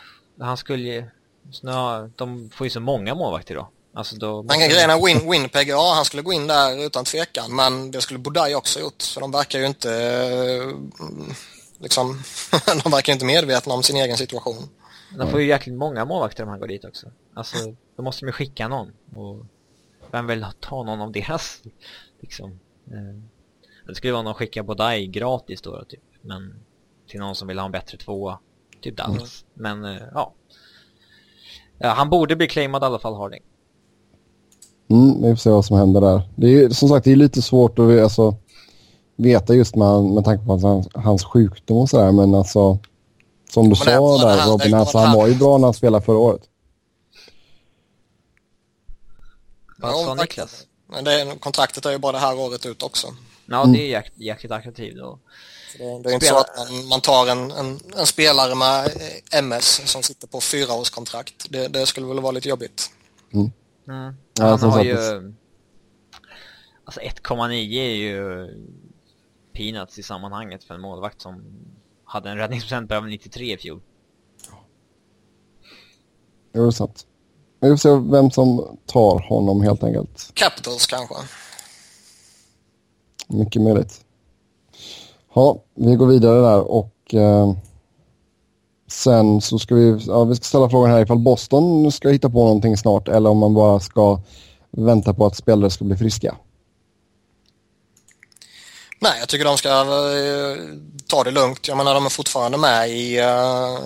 [0.41, 1.05] han skulle ju...
[1.53, 3.69] Snö, de får ju så många målvakter då.
[3.95, 4.43] Alltså då...
[4.43, 8.01] Men grejen är Win, Winnipeg, ja han skulle gå in där utan tvekan men det
[8.01, 10.77] skulle Bodaj också gjort för de verkar ju inte eh,
[11.81, 12.23] liksom,
[12.85, 14.69] de verkar ju inte medvetna om sin egen situation.
[15.19, 17.07] De får ju jäkligt många målvakter om han går dit också.
[17.35, 17.57] Alltså,
[18.03, 18.93] då måste de ju skicka någon.
[19.17, 19.37] Och
[20.11, 21.62] vem vill ta någon av deras,
[22.21, 22.51] liksom.
[22.91, 23.23] Eh,
[23.87, 26.01] det skulle vara någon skicka Bodaj gratis då, typ.
[26.21, 26.55] Men
[27.09, 28.38] till någon som vill ha en bättre tvåa.
[28.81, 29.45] Typ Dallas.
[29.55, 30.33] Men, eh, ja.
[31.79, 31.88] ja.
[31.88, 33.43] Han borde bli claimad i alla fall, Harding.
[34.91, 36.23] Mm, vi får se vad som händer där.
[36.37, 38.35] Det är som sagt det är lite svårt att alltså,
[39.17, 42.12] veta just med, med tanke på hans, hans sjukdom och sådär.
[42.12, 42.79] Men alltså
[43.51, 46.19] som du Men sa där Robin, alltså, han var ju bra när han spelade förra
[46.19, 46.49] året.
[49.83, 50.14] Vad Ja, sa.
[50.14, 50.66] Niklas?
[50.87, 53.07] Men det, kontraktet är ju bara det här året ut också.
[53.47, 54.97] Ja, det är jäk, jäkligt attraktivt
[55.79, 59.38] det, det är inte så att man, man tar en, en, en spelare med eh,
[59.38, 61.47] MS som sitter på fyraårskontrakt.
[61.51, 62.90] Det, det skulle väl vara lite jobbigt.
[63.33, 63.51] Mm.
[63.85, 64.97] Ja, han har ju...
[66.85, 68.49] Alltså 1,9 är ju
[69.53, 71.45] peanuts i sammanhanget för en målvakt som
[72.05, 73.81] hade en räddningsprocent på över 93 i fjol.
[76.53, 77.07] Det är sant.
[77.62, 80.31] Vi får se vem som tar honom helt enkelt.
[80.35, 81.14] Capitals kanske.
[83.27, 84.01] Mycket möjligt.
[85.35, 87.53] Ja, vi går vidare där och eh,
[88.90, 92.44] sen så ska vi, ja, vi ska ställa frågan här ifall Boston ska hitta på
[92.44, 94.20] någonting snart eller om man bara ska
[94.70, 96.37] vänta på att spelare ska bli friska.
[99.01, 100.57] Nej, jag tycker de ska eh,
[101.07, 101.68] ta det lugnt.
[101.68, 103.79] Jag menar, de är fortfarande med i, eh,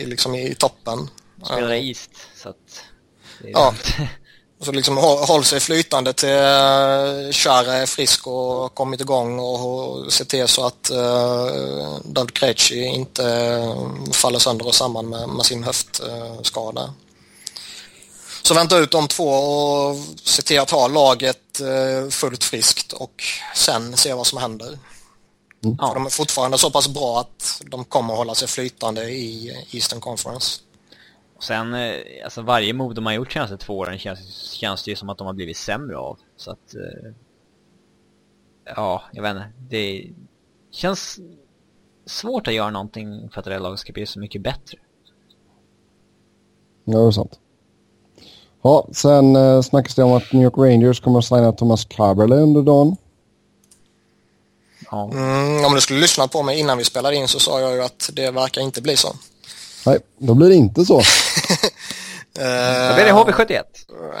[0.00, 1.08] i, liksom i toppen.
[1.44, 2.10] Spelar i East,
[2.42, 2.82] så att...
[3.44, 3.74] Ja.
[3.98, 4.10] lugnt.
[4.60, 6.28] Så liksom håll sig flytande till
[7.32, 12.84] Chara är frisk och kommit igång och, och se till så att uh, David Krejci
[12.84, 16.94] inte uh, faller sönder och samman med, med sin höftskada.
[18.42, 23.22] Så vänta ut de två och se till att ha laget uh, fullt friskt och
[23.54, 24.78] sen se vad som händer.
[25.64, 25.76] Mm.
[25.76, 30.60] De är fortfarande så pass bra att de kommer hålla sig flytande i Eastern Conference.
[31.38, 34.90] Och sen, eh, alltså varje move de har gjort senaste två åren känns, känns det
[34.90, 36.18] ju som att de har blivit sämre av.
[36.36, 36.74] Så att...
[36.74, 37.10] Eh,
[38.64, 39.50] ja, jag vet inte.
[39.58, 40.10] Det
[40.70, 41.20] känns
[42.06, 44.78] svårt att göra någonting för att det här laget ska bli så mycket bättre.
[46.84, 47.38] Ja, det är sant.
[48.62, 52.36] Ja, sen eh, snackas det om att New York Rangers kommer att signa Thomas Carberle
[52.36, 52.96] under dagen.
[54.90, 55.10] Ja.
[55.12, 57.82] Mm, om du skulle lyssna på mig innan vi spelade in så sa jag ju
[57.82, 59.08] att det verkar inte bli så.
[59.88, 60.96] Nej, då blir det inte så.
[62.32, 63.62] då blir det HV71.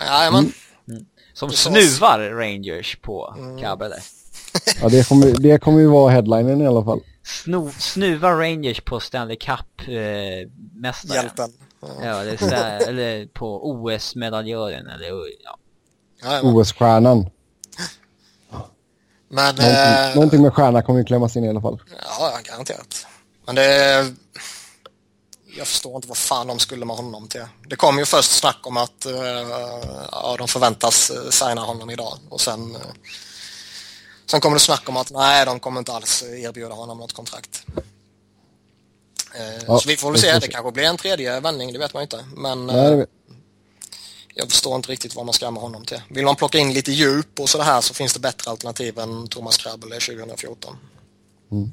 [0.06, 0.52] Jajamän.
[0.88, 1.04] Mm.
[1.34, 3.58] Som snuvar Rangers på mm.
[3.58, 3.92] Kabel
[4.80, 7.00] ja, det kommer, det kommer ju vara headlinen i alla fall.
[7.22, 11.10] Snu, snuva Rangers på Stanley Cup-mästaren.
[11.10, 11.52] Eh, Hjälten.
[11.80, 15.08] Ja, ja eller, eller på OS-medaljören eller
[15.44, 16.40] ja.
[16.42, 17.30] OS-stjärnan.
[19.30, 21.80] Men, någonting, eh, någonting med stjärna kommer ju klämmas in i alla fall.
[22.18, 23.06] Ja, garanterat.
[23.46, 24.06] Men det
[25.58, 27.44] jag förstår inte vad fan de skulle med honom till.
[27.68, 29.14] Det kom ju först snack om att uh,
[30.12, 32.82] ja, de förväntas uh, signa honom idag och sen uh,
[34.26, 37.66] sen kommer det snack om att nej, de kommer inte alls erbjuda honom något kontrakt.
[39.36, 41.94] Uh, ja, så vi får väl se, det kanske blir en tredje vändning, det vet
[41.94, 42.24] man inte.
[42.36, 43.06] Men nej,
[44.34, 46.02] jag förstår inte riktigt vad man ska med honom till.
[46.08, 49.56] Vill man plocka in lite djup och sådär så finns det bättre alternativ än Thomas
[49.56, 50.76] Krabbel 2014.
[51.52, 51.72] Mm.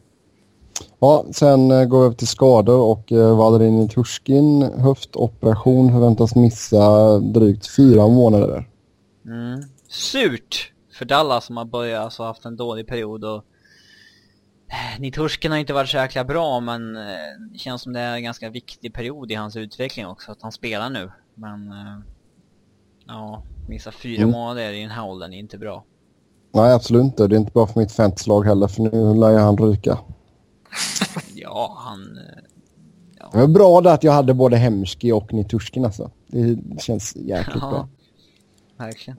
[0.99, 7.19] Ja, sen eh, går vi över till skador och eh, Valerin Turskin höftoperation förväntas missa
[7.19, 8.69] drygt fyra månader.
[9.25, 9.63] Mm.
[9.87, 13.43] Surt för Dallas som har börjat, alltså haft en dålig period och
[14.69, 16.93] eh, Niturskin har inte varit så jäkla bra men
[17.51, 20.51] det känns som det är en ganska viktig period i hans utveckling också att han
[20.51, 21.11] spelar nu.
[21.35, 21.73] Men
[23.07, 24.31] ja, missa fyra mm.
[24.31, 25.83] månader i en Howlen är inte bra.
[26.53, 27.27] Nej, absolut inte.
[27.27, 29.97] Det är inte bra för mitt fantaslag heller för nu lär han ryka.
[31.45, 32.19] Ja, han...
[33.19, 33.29] Ja.
[33.31, 36.11] Det var bra det att jag hade både Hemski och Niturskin alltså.
[36.27, 37.87] Det känns jäkligt ja, bra.
[38.77, 39.17] Verkligen.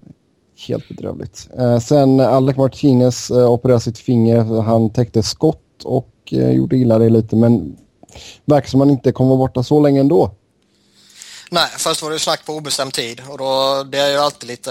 [0.68, 1.48] Helt bedrövligt.
[1.58, 4.62] Eh, sen Alec Martinez eh, opererade sitt finger.
[4.62, 7.76] Han täckte skott och eh, gjorde illa det lite men
[8.44, 10.30] verkar som han inte kommer vara borta så länge ändå.
[11.50, 14.70] Nej, först var det snack på obestämd tid och då, det är ju alltid lite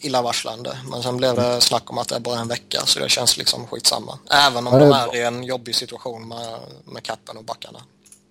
[0.00, 0.78] illavarslande.
[0.90, 3.36] Men sen blev det snack om att det är bara en vecka så det känns
[3.36, 4.18] liksom skitsamma.
[4.48, 7.78] Även om de är i en jobbig situation med, med kappen och backarna.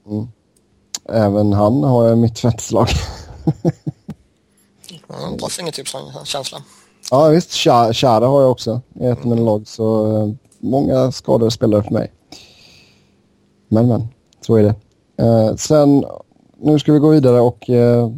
[0.07, 0.27] Mm.
[1.09, 2.89] Även han har jag mitt tvättslag.
[5.07, 6.61] ja, bra fingertipskänsla.
[7.11, 9.45] Ja visst, Chara har jag också i ett mm.
[9.45, 12.11] lag så uh, många skadade spelare för mig.
[13.67, 14.07] Men men,
[14.41, 14.75] så är det.
[15.23, 16.05] Uh, sen,
[16.57, 18.09] nu ska vi gå vidare och uh,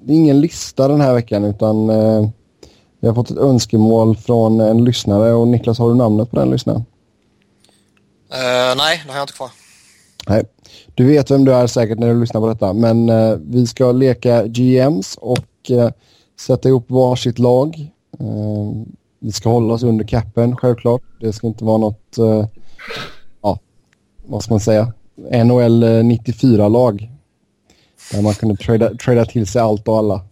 [0.00, 1.90] det är ingen lista den här veckan utan
[3.00, 6.50] vi har fått ett önskemål från en lyssnare och Niklas, har du namnet på den
[6.50, 6.84] lyssnaren?
[8.32, 9.50] Uh, nej, det har jag inte kvar.
[10.28, 10.44] Nej,
[10.94, 13.92] du vet vem du är säkert när du lyssnar på detta, men uh, vi ska
[13.92, 15.88] leka GMs och uh,
[16.40, 17.90] sätta ihop varsitt lag.
[19.20, 21.02] vi ska hålla oss under capen, självklart.
[21.20, 22.16] Det ska inte vara något,
[23.42, 23.58] ja,
[24.26, 27.10] vad ska man säga, NHL 94-lag.
[28.12, 30.27] Där man kunde trada, trada till sig allt och alla.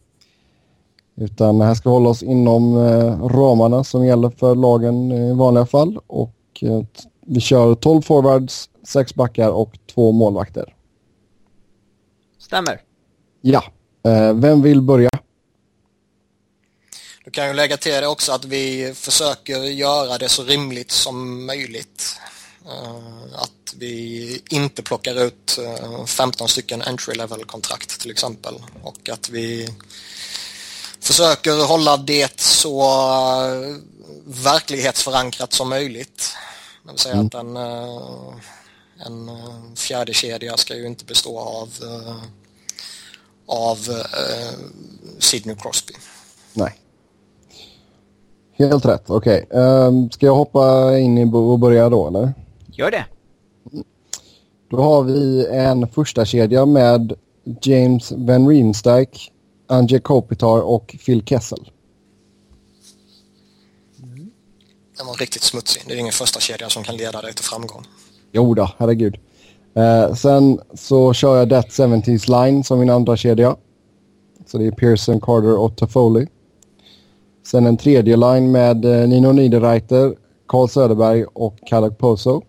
[1.16, 5.66] Utan här ska vi hålla oss inom eh, ramarna som gäller för lagen i vanliga
[5.66, 5.98] fall.
[6.06, 6.82] Och eh,
[7.26, 10.74] vi kör 12 forwards, 6 backar och 2 målvakter.
[12.38, 12.80] Stämmer.
[13.40, 13.64] Ja.
[14.06, 15.10] Eh, vem vill börja?
[17.24, 21.46] Du kan ju lägga till det också att vi försöker göra det så rimligt som
[21.46, 22.20] möjligt.
[23.34, 25.58] Att vi inte plockar ut
[26.06, 29.68] 15 stycken entry level kontrakt till exempel och att vi
[31.06, 33.76] försöker hålla det så uh,
[34.24, 36.36] verklighetsförankrat som möjligt.
[36.84, 37.26] Det vill säga mm.
[37.26, 38.34] att en, uh,
[39.06, 41.68] en uh, fjärde kedja ska ju inte bestå av,
[43.46, 43.78] av
[45.18, 45.94] Sidney Crosby.
[46.52, 46.80] Nej.
[48.58, 49.46] Helt rätt, okej.
[49.46, 49.60] Okay.
[49.60, 52.34] Um, ska jag hoppa in och börja då eller?
[52.66, 53.04] Gör det.
[54.70, 57.12] Då har vi en första kedja med
[57.62, 59.32] James Van Riemsdyk,
[59.66, 61.70] Anje Kopitar och Phil Kessel.
[64.02, 64.30] Mm.
[64.96, 65.82] Den var riktigt smutsig.
[65.86, 67.84] Det är ingen första kedja som kan leda dig till framgång.
[68.32, 69.16] Jo då, herregud.
[69.74, 73.56] Eh, sen så kör jag That 70s Line som min andra kedja.
[74.46, 76.26] Så det är Pearson, Carter och Toffoli.
[77.46, 80.14] Sen en tredje line med eh, Nino Niederreiter,
[80.48, 82.42] Carl Söderberg och Kallak Poso.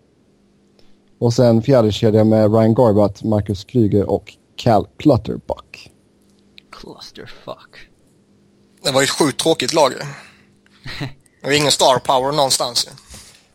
[1.18, 5.92] Och sen fjärde kedja med Ryan Garbutt, Marcus Kryger och Cal Clutterbuck.
[6.80, 7.76] Clusterfuck.
[8.82, 9.92] Det var ju ett sjukt tråkigt lag.
[11.40, 12.88] Det var ingen star power någonstans.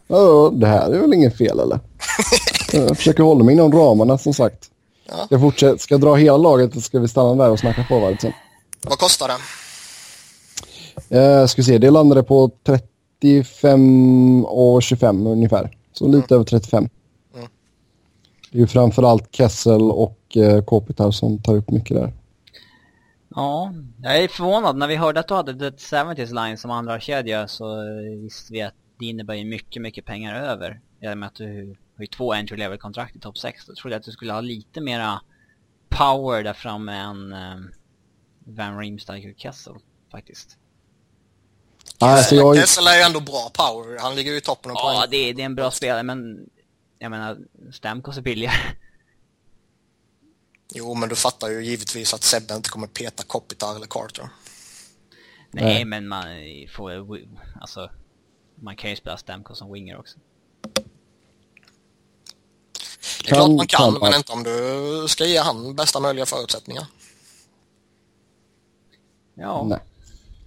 [0.07, 1.79] Ja, det här är väl inget fel eller?
[2.73, 4.69] Jag försöker hålla mig inom ramarna som sagt.
[5.05, 5.27] Ja.
[5.29, 8.21] Jag fortsätta, ska jag dra hela laget eller ska vi stanna där och snacka forward
[8.21, 8.33] sen?
[8.81, 11.19] Vad kostar det?
[11.19, 15.77] Eh, ska vi se, det landade på 35 och 25 ungefär.
[15.93, 16.89] Så lite över 35.
[17.36, 17.47] Mm.
[18.51, 22.13] Det är ju framförallt Kessel och eh, Kopitar som tar upp mycket där.
[23.36, 24.78] Ja, jag är förvånad.
[24.78, 28.54] När vi hörde att du hade Dead 70s line som andra kedja så eh, visste
[28.54, 30.82] vi att det innebär ju mycket, mycket pengar över.
[31.02, 33.65] I och med att du har ju två entry level kontrakt i topp 6.
[33.65, 35.22] Då trodde jag att du skulle ha lite mera
[35.89, 37.72] power där framme än um,
[38.39, 39.74] Van Riemsdyk och Kessel
[40.12, 40.58] faktiskt.
[42.00, 44.00] Alltså jag, Kessel är ju ändå bra power.
[44.00, 45.10] Han ligger ju i toppen av Ja, poäng.
[45.12, 46.50] det är, det är en bra spelare men
[47.00, 47.38] jag menar,
[47.72, 48.56] Stamkos är billigare.
[50.75, 54.29] Jo, men du fattar ju givetvis att Sebbe inte kommer peta Kopitar eller Carter.
[55.51, 55.86] Nej, Nej.
[55.86, 56.25] men man
[56.75, 56.91] får,
[57.62, 57.89] alltså,
[58.55, 60.19] man kan ju spela Stamkos som winger också.
[63.23, 66.25] Det är klart man kan, kan men inte om du ska ge han bästa möjliga
[66.25, 66.86] förutsättningar.
[69.36, 69.79] Ja, nej.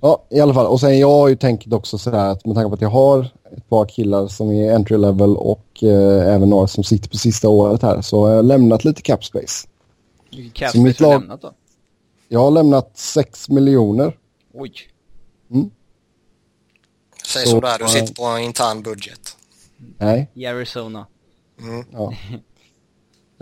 [0.01, 0.67] Ja, i alla fall.
[0.67, 3.31] Och sen jag har ju tänkt också sådär att med tanke på att jag har
[3.57, 7.49] ett par killar som är entry level och eh, även några som sitter på sista
[7.49, 9.69] året här så har jag lämnat lite cap space.
[10.31, 11.53] Vilket capspace mitt har lag- lämnat då?
[12.29, 14.19] Jag har lämnat 6 miljoner.
[14.55, 14.73] Oj.
[17.27, 19.37] Säg Så, så där, du eh, sitter på en intern budget.
[19.99, 20.31] Nej.
[20.35, 21.07] I Arizona.
[21.61, 21.85] Mm.
[21.93, 22.13] Ja.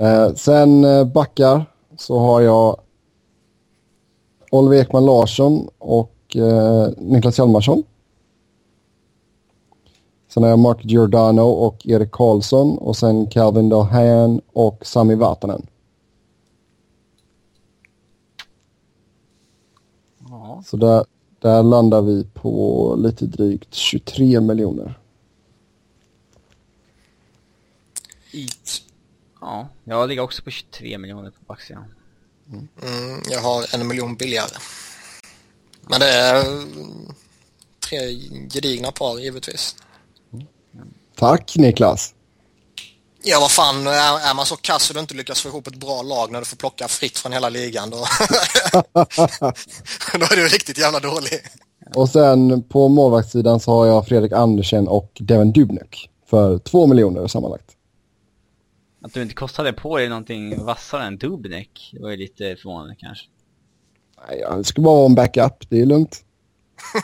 [0.05, 1.65] Eh, sen eh, backar
[1.99, 2.81] så har jag
[4.51, 7.83] Oliver Ekman Larsson och eh, Niklas Hjalmarsson.
[10.29, 15.67] Sen har jag Mark Giordano och Erik Karlsson och sen Calvin Dahan och Sami Vatanen.
[20.55, 20.63] Ja.
[20.67, 21.05] Så där,
[21.39, 24.99] där landar vi på lite drygt 23 miljoner.
[29.41, 31.95] Ja, jag ligger också på 23 miljoner på backsidan.
[32.49, 34.57] Mm, jag har en miljon billigare.
[35.81, 36.65] Men det är eh,
[37.89, 37.99] tre
[38.49, 39.77] gedigna par givetvis.
[41.17, 42.14] Tack Niklas!
[43.27, 45.75] Ja, vad fan, är, är man så kass så du inte lyckas få ihop ett
[45.77, 47.97] bra lag när du får plocka fritt från hela ligan då,
[50.13, 51.41] då är du riktigt jävla dålig.
[51.95, 57.27] Och sen på målvaktssidan så har jag Fredrik Andersen och Devin Dubnyk för 2 miljoner
[57.27, 57.71] sammanlagt.
[59.05, 62.97] Att du inte kostade på dig någonting vassare än Dubnik, det var ju lite förvånande
[62.99, 63.25] kanske.
[64.29, 66.21] Nej, ja, det ska bara vara en backup, det är lugnt.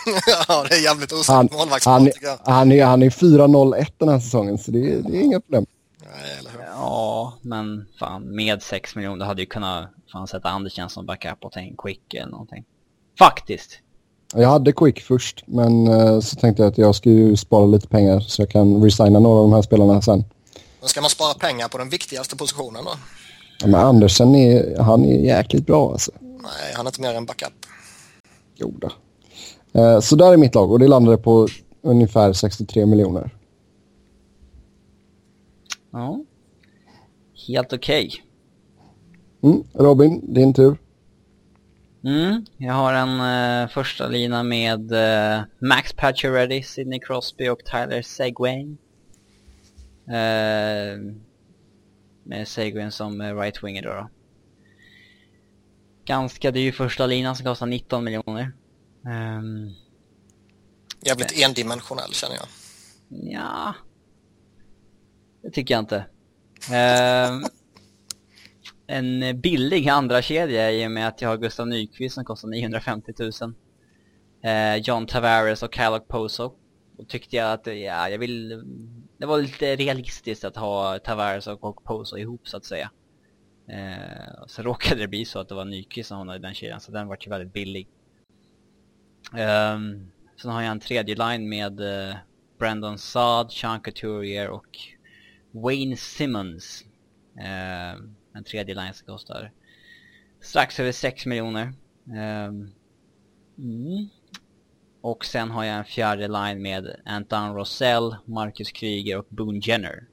[0.48, 2.38] ja, det är jävligt Han, osäkert målvaktspar han, jag.
[2.44, 5.66] han, är, han är 4-0-1 den här säsongen så det, är- det är inga problem.
[6.38, 6.60] Eller hur?
[6.60, 11.52] Ja, men fan med 6 miljoner hade ju kunnat fan sätta Andersen som backup och
[11.52, 12.64] ta in Quick eller någonting.
[13.18, 13.78] Faktiskt.
[14.34, 17.88] Jag hade Quick först men eh, så tänkte jag att jag skulle ju spara lite
[17.88, 20.24] pengar så jag kan resigna några av de här spelarna sen.
[20.80, 22.90] Men ska man spara pengar på den viktigaste positionen då?
[23.60, 26.10] Ja, men Andersen är, han är jäkligt bra alltså.
[26.20, 27.52] Nej, han är inte mer än backup.
[28.56, 28.90] Jo då.
[29.80, 31.48] Eh, så där är mitt lag och det landade på
[31.82, 33.30] ungefär 63 miljoner.
[35.90, 36.24] Ja.
[37.48, 38.10] Helt okej.
[39.42, 40.78] Mm, Robin, din tur.
[42.04, 48.02] Mm, jag har en eh, första lina med eh, Max Pacioretty, Sidney Crosby och Tyler
[48.02, 48.78] Seguin.
[50.06, 51.14] Eh,
[52.24, 54.08] med Seguin som eh, right-winger då, då.
[56.04, 58.52] Ganska dyr första linan som kostar 19 miljoner.
[59.06, 59.70] Ehm,
[61.06, 62.46] Jävligt endimensionell känner jag.
[63.32, 63.74] Ja,
[65.42, 66.04] det tycker jag inte.
[66.72, 67.50] Eh,
[68.86, 73.12] en billig andra kedja i och med att jag har Gustav Nyqvist som kostar 950
[73.18, 73.54] 000.
[74.42, 76.52] Eh, John Tavares och Kyle Poso.
[76.98, 78.64] Då tyckte jag att, ja, jag vill...
[79.18, 82.90] Det var lite realistiskt att ha Tavares och Poso ihop så att säga.
[83.68, 86.80] Eh, så råkade det bli så att det var Nyqvist som hamnade i den kedjan,
[86.80, 87.88] så den var ju väldigt billig.
[89.32, 89.78] Eh,
[90.42, 92.16] sen har jag en tredje line med eh,
[92.58, 94.78] Brandon Saad, Sean Couturier och
[95.52, 96.84] Wayne Simmons.
[97.40, 99.52] Ehm, en tredje line som kostar
[100.40, 101.72] strax över 6 miljoner.
[102.16, 102.72] Ehm,
[103.58, 104.08] mm.
[105.02, 110.06] Och sen har jag en fjärde line med Anton Rosell, Marcus Kryger och Boone Jenner.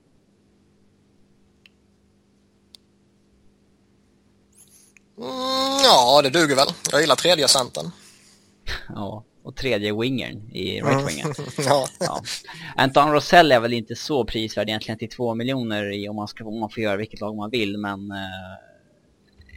[5.18, 6.68] Mm, ja, det duger väl.
[6.92, 7.92] Jag gillar tredje centern.
[8.90, 11.34] Ja, och tredje wingern i right wingen.
[11.58, 11.88] ja.
[12.00, 12.22] ja.
[12.76, 16.46] Anton Rosell är väl inte så prisvärd egentligen till två miljoner i om man, ska,
[16.46, 18.18] om man får göra vilket lag man vill, men uh,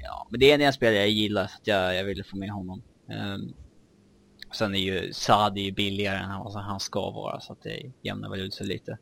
[0.02, 2.50] ja, men det är en spelare jag gillar så att jag, jag ville få med
[2.50, 2.82] honom.
[3.08, 3.54] Um,
[4.52, 8.40] sen är ju Sadi billigare än vad han ska vara så att det jämnar väl
[8.40, 8.98] ut sig lite.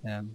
[0.00, 0.34] Um,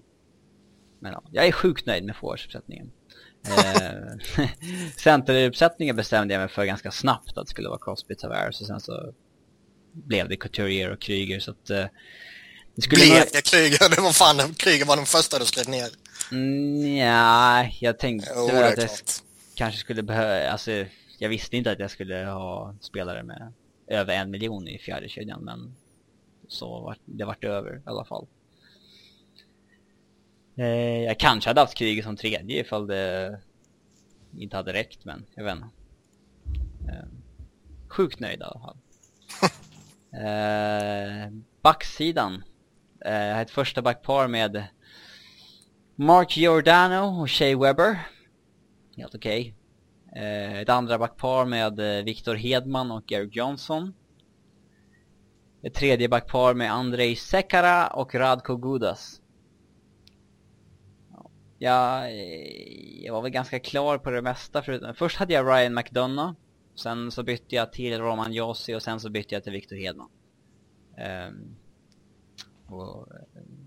[0.99, 2.91] men ja, jag är sjukt nöjd med forwardsuppsättningen.
[3.47, 4.47] Eh,
[4.97, 8.79] centeruppsättningen bestämde jag mig för ganska snabbt att det skulle vara Crosby Tavares och sen
[8.79, 9.13] så
[10.05, 11.69] blev det Couturier och Kryger så att...
[11.69, 11.85] Uh,
[12.75, 13.89] det skulle blev det Kryger?
[13.95, 15.89] Det var fan, Kryger var den första du skrev ner.
[16.31, 18.89] Mm, ja, jag tänkte jo, väl att jag
[19.55, 20.85] kanske skulle behöva, alltså
[21.17, 23.53] jag visste inte att jag skulle ha spelare med
[23.87, 25.75] över en miljon i fjärde kedjan men
[26.47, 28.27] så var det vart över i alla fall.
[30.55, 33.39] Eh, jag kanske hade haft kriget som tredje ifall det
[34.37, 35.67] inte hade räckt, men jag vet inte.
[36.91, 37.05] Eh,
[37.87, 38.77] sjukt nöjd i alla fall.
[40.13, 42.43] eh, backsidan.
[43.05, 44.63] Eh, ett första backpar med
[45.95, 47.99] Mark Giordano och Shea Weber.
[48.97, 49.55] Helt okej.
[50.11, 50.23] Okay.
[50.23, 53.93] Eh, ett andra backpar med eh, Victor Hedman och Eric Johnson.
[55.63, 59.21] Ett tredje backpar med Andrei Sekara och Radko Gudas.
[61.57, 62.09] Ja,
[63.03, 64.61] jag var väl ganska klar på det mesta.
[64.61, 66.33] Förutom, först hade jag Ryan McDonough.
[66.77, 70.09] Sen så bytte jag till Roman Jossi och sen så bytte jag till Victor Hedman.
[71.29, 71.55] Um,
[72.67, 73.07] och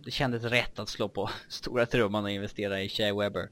[0.05, 3.51] det kändes rätt att slå på stora trumman och investera i Shea Weber.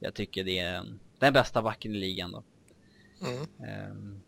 [0.00, 0.84] Jag tycker det är
[1.18, 2.42] den bästa backen i ligan då.
[3.20, 3.90] Mm.
[3.90, 4.20] Um,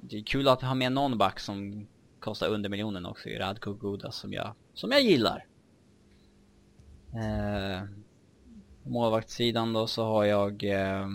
[0.00, 1.86] det är kul att ha med någon back som
[2.20, 5.46] kostar under miljonen också i Radko Gudas som jag, som jag gillar.
[7.14, 7.88] Uh,
[8.82, 11.06] målvaktssidan då så har jag eh,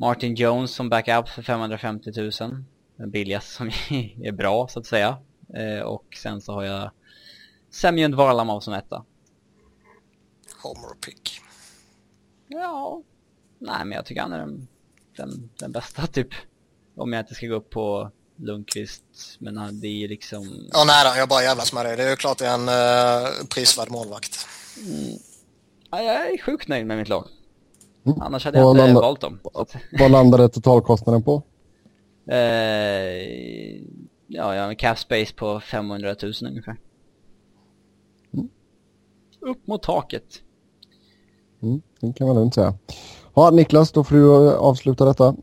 [0.00, 2.30] Martin Jones som backup för 550 000.
[2.96, 3.68] Den billigaste som
[4.22, 5.18] är bra så att säga.
[5.54, 6.90] Eh, och sen så har jag
[7.70, 9.04] Semyon Varlamov som etta.
[10.62, 11.40] Homer pick.
[12.48, 13.02] Ja,
[13.58, 14.68] nej men jag tycker han är den,
[15.16, 16.28] den, den bästa typ.
[16.96, 19.04] Om jag inte ska gå upp på Lundqvist,
[19.38, 20.68] men det är liksom...
[20.72, 21.96] Ja, nej då, jag bara jävlas med dig.
[21.96, 24.46] Det är ju klart det är en uh, prisvärd målvakt.
[24.78, 25.18] Mm.
[25.90, 27.28] Ja, jag är sjukt nöjd med mitt lag.
[28.06, 28.20] Mm.
[28.20, 29.40] Annars hade jag inte landar, valt dem.
[29.98, 31.42] Vad landade totalkostnaden på?
[32.30, 32.36] Eh,
[34.26, 36.76] ja, jag har en cap space på 500 000 ungefär.
[38.34, 38.48] Mm.
[39.40, 40.24] Upp mot taket.
[41.62, 42.74] Mm, det kan man lugnt säga.
[43.34, 45.34] Ja, Niklas, då får du avsluta detta.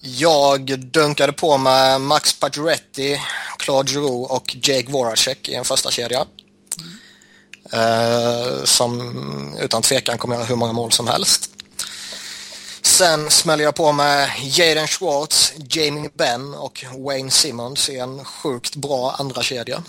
[0.00, 3.16] Jag dunkade på med Max Pacioretty,
[3.58, 6.26] Claude Giroux och Jake Voracek i en första kedja.
[7.72, 11.50] Eh, som utan tvekan kommer göra hur många mål som helst.
[12.82, 18.76] Sen smäller jag på med Jaden Schwartz, Jamie Benn och Wayne Simmons i en sjukt
[18.76, 19.82] bra andra kedja.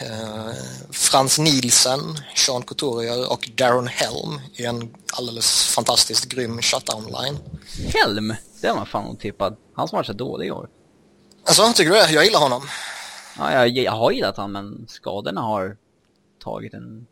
[0.00, 0.52] Eh,
[0.90, 7.38] Frans Nielsen, Sean Couturier och Darren Helm i en alldeles fantastiskt grym shutdown-line.
[7.94, 8.34] Helm?
[8.60, 9.56] Det var fan otippad.
[9.74, 10.68] Han som var så dålig i år.
[11.46, 12.10] Alltså, tycker du det?
[12.12, 12.68] Jag gillar honom.
[13.38, 15.76] Ja, jag, jag har gillat honom, men skadorna har
[16.44, 17.06] tagit, en,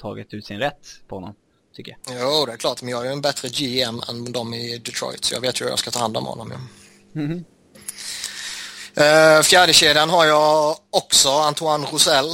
[0.00, 1.34] tagit ut sin rätt på honom,
[1.76, 2.20] tycker jag.
[2.20, 5.24] Jo, det är klart, men jag är ju en bättre GM än de i Detroit,
[5.24, 6.52] så jag vet ju hur jag ska ta hand om honom.
[6.52, 6.58] Ja.
[7.20, 7.44] Mm -hmm.
[8.98, 12.26] Uh, fjärdekedjan har jag också Antoine Roussel.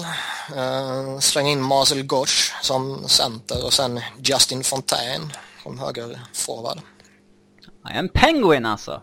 [0.56, 6.80] Uh, släng in Marcel Gosch som center och sen Justin Fontaine som höger forward.
[7.90, 9.02] En penguin alltså.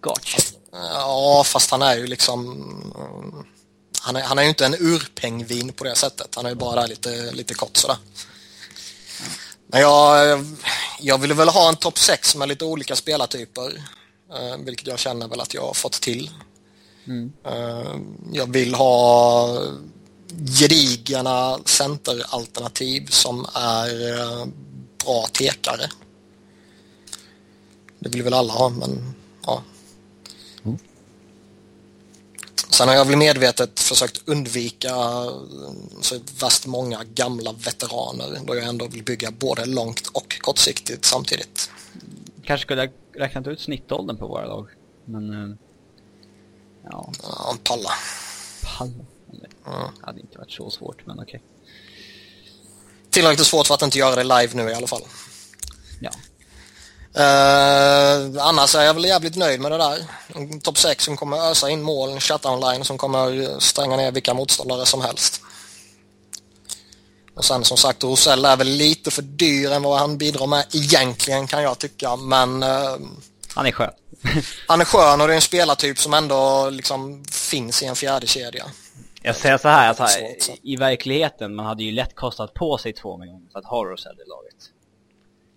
[0.00, 0.36] Gosch.
[0.72, 3.53] Ja, fast han är ju liksom
[4.04, 6.34] han är, han är ju inte en urpengvin på det sättet.
[6.34, 7.96] Han är ju bara lite, lite kort sådär.
[9.66, 10.44] Men jag,
[11.00, 13.82] jag ville väl ha en topp 6 med lite olika spelartyper.
[14.32, 16.30] Eh, vilket jag känner väl att jag har fått till.
[17.06, 17.32] Mm.
[17.44, 17.96] Eh,
[18.32, 19.48] jag vill ha
[20.58, 24.46] gedigna centeralternativ som är eh,
[25.04, 25.90] bra tekare.
[27.98, 29.14] Det vill väl alla ha, men
[29.46, 29.62] ja.
[32.74, 34.94] Sen har jag väl medvetet försökt undvika
[36.00, 41.70] så värst många gamla veteraner då jag ändå vill bygga både långt och kortsiktigt samtidigt.
[42.44, 42.90] Kanske skulle jag
[43.22, 44.68] räknat ut snittåldern på våra lag,
[45.04, 45.56] men eh,
[46.90, 47.12] ja.
[47.22, 47.90] Ja, palla.
[48.64, 49.04] Palla?
[49.26, 49.88] Det mm.
[50.00, 51.24] hade inte varit så svårt, men okej.
[51.24, 51.40] Okay.
[53.10, 55.02] Tillräckligt svårt för att inte göra det live nu i alla fall.
[56.00, 56.10] Ja.
[57.16, 59.98] Uh, annars är jag väl jävligt nöjd med det där.
[60.60, 64.86] Topp 6 som kommer ösa in mål, chatta online som kommer stänga ner vilka motståndare
[64.86, 65.42] som helst.
[67.34, 70.64] Och sen som sagt, Rosell är väl lite för dyr än vad han bidrar med
[70.72, 72.96] egentligen kan jag tycka, men eh,
[73.54, 73.90] Han är skön.
[74.68, 78.26] han är skön och det är en spelartyp som ändå liksom finns i en fjärde
[78.26, 78.64] kedja.
[79.22, 80.18] Jag säger så här, alltså,
[80.62, 84.20] i verkligheten, man hade ju lätt kostat på sig två miljoner för att ha Rosell
[84.26, 84.43] i laget.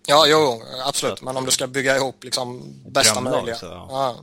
[0.10, 1.22] Ja, jo, absolut.
[1.22, 3.56] Men om du ska bygga ihop liksom bästa möjliga.
[3.56, 3.88] så, ja.
[3.90, 4.16] Ja.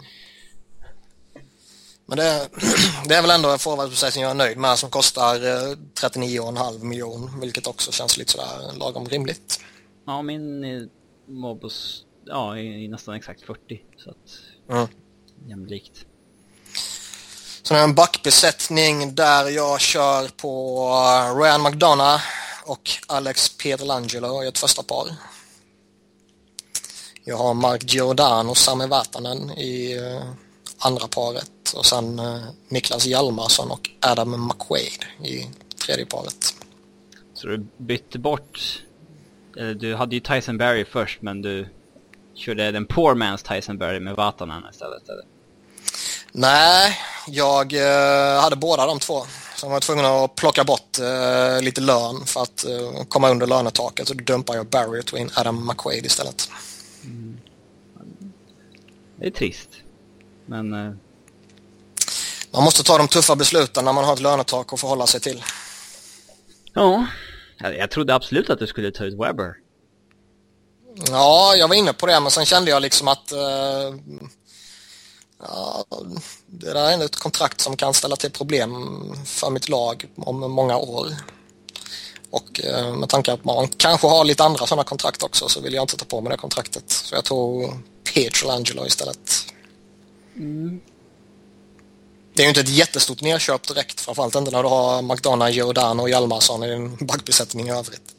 [2.06, 2.48] Men det,
[3.08, 7.40] det är väl ändå en forwardprocess jag är nöjd med som kostar eh, 39,5 miljon,
[7.40, 9.60] vilket också känns lite sådär lagom rimligt.
[10.06, 10.82] Ja, min eh,
[11.28, 13.60] Mobus, ja, är är nästan exakt 40.
[14.04, 14.16] Så att,
[14.70, 14.88] Mm.
[15.48, 16.04] jämlikt.
[17.62, 20.78] Sen har jag en backbesättning där jag kör på
[21.28, 22.22] eh, Ryan McDonough
[22.64, 25.06] och Alex Pietrangelo i ett första par.
[27.26, 30.28] Jag har Mark Giordano och Sami Vatanen i eh,
[30.78, 35.48] andra paret och sen eh, Niklas Hjalmarsson och Adam McQuaid i
[35.86, 36.54] tredje paret.
[37.34, 38.82] Så du bytte bort,
[39.56, 41.68] eller du hade ju Tyson Berry först men du
[42.34, 45.24] körde den poor man's Tyson Berry med Vatanen istället eller?
[46.32, 46.96] Nej,
[47.26, 49.26] jag eh, hade båda de två.
[49.56, 53.46] Så jag var tvungen att plocka bort eh, lite lön för att eh, komma under
[53.46, 56.48] lönetaket och då dumpar jag Barry och tog in Adam McQuaid istället.
[59.16, 59.68] Det är trist.
[60.46, 60.92] Men eh,
[62.52, 65.42] Man måste ta de tuffa besluten när man har ett lönetak att förhålla sig till.
[66.74, 67.06] ja,
[67.58, 69.54] jag, jag trodde absolut att du skulle ta ut Webber.
[71.10, 73.94] Ja, jag var inne på det men sen kände jag liksom att eh,
[75.40, 75.84] ja,
[76.46, 78.70] det där är ändå ett kontrakt som kan ställa till problem
[79.24, 81.08] för mitt lag om många år.
[82.34, 85.60] Och eh, med tanke på att man kanske har lite andra sådana kontrakt också så
[85.60, 86.90] vill jag inte ta på mig det kontraktet.
[86.90, 87.72] Så jag tog
[88.14, 89.52] Pietrangelo istället.
[92.34, 96.02] Det är ju inte ett jättestort nedköp direkt, framförallt inte när du har McDonough, Giordano
[96.02, 98.14] och Hjalmarsson i din backbesättning i övrigt.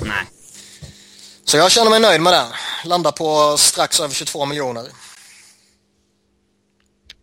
[0.00, 0.26] Nej.
[1.44, 2.46] Så jag känner mig nöjd med det.
[2.84, 4.86] Landar på strax över 22 miljoner.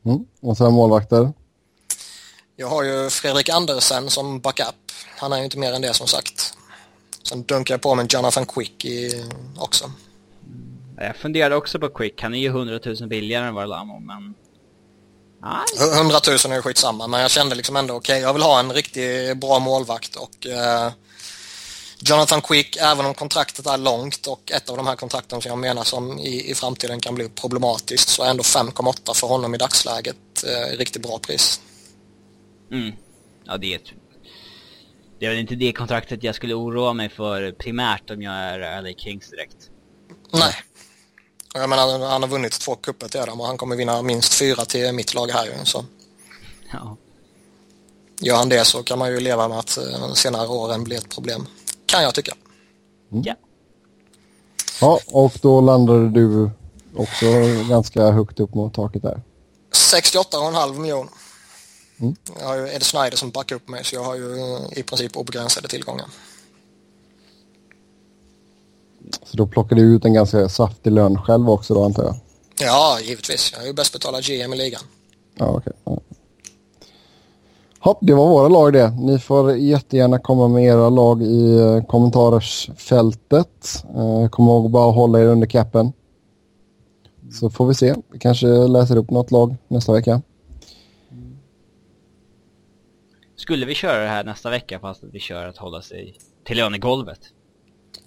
[0.05, 0.25] Mm.
[0.41, 1.33] Och sen målvakter.
[2.55, 4.88] Jag har ju Fredrik Andersen som backup.
[5.19, 6.53] Han är ju inte mer än det som sagt.
[7.23, 9.25] Sen dunkar jag på med Jonathan Quick i,
[9.57, 9.91] också.
[10.97, 14.35] Jag funderade också på Quick, han är ju 100 000 billigare än Varlamo men...
[15.41, 15.97] Nej.
[15.99, 18.73] 100 000 är ju skitsamma men jag kände liksom ändå okej, jag vill ha en
[18.73, 20.91] riktigt bra målvakt och eh,
[22.01, 25.57] Jonathan Quick, även om kontraktet är långt och ett av de här kontrakten som jag
[25.57, 29.57] menar som i, i framtiden kan bli problematiskt så är ändå 5,8 för honom i
[29.57, 31.61] dagsläget eh, riktigt bra pris.
[32.71, 32.91] Mm.
[33.45, 33.91] Ja, det är ett...
[35.19, 38.81] Det är väl inte det kontraktet jag skulle oroa mig för primärt om jag är
[38.81, 39.69] LA Kings direkt.
[40.33, 40.53] Nej.
[41.53, 44.65] Jag menar, han har vunnit två cuper till dem och han kommer vinna minst fyra
[44.65, 45.51] till mitt lag här ju.
[45.63, 45.85] Så
[46.71, 46.97] Ja.
[48.19, 51.09] gör han det så kan man ju leva med att eh, senare åren blir ett
[51.09, 51.45] problem.
[51.85, 52.33] Kan jag tycka.
[53.09, 53.35] Ja.
[54.81, 56.49] Ja, och då landade du
[56.95, 57.25] också
[57.69, 59.21] ganska högt upp mot taket där.
[59.73, 61.13] 68,5 miljoner.
[61.99, 62.15] Mm.
[62.39, 64.83] Jag har ju Ed Snyder som backar upp mig så jag har ju eh, i
[64.83, 66.05] princip obegränsade tillgångar.
[69.23, 72.15] Så då plockade du ut en ganska saftig lön själv också då antar jag?
[72.59, 73.51] Ja, givetvis.
[73.53, 74.81] Jag är ju bäst betalad GM i ligan.
[75.35, 75.73] Ja, okej.
[75.83, 75.99] Ja.
[77.79, 78.89] Hopp, det var våra lag det.
[78.89, 83.83] Ni får jättegärna komma med era lag i eh, kommentarsfältet.
[83.95, 85.91] Eh, kom ihåg att bara hålla er under capen.
[87.39, 87.95] Så får vi se.
[88.11, 90.21] Vi kanske läser upp något lag nästa vecka.
[93.39, 96.57] Skulle vi köra det här nästa vecka fast att vi kör att hålla sig till
[96.57, 97.19] lönegolvet?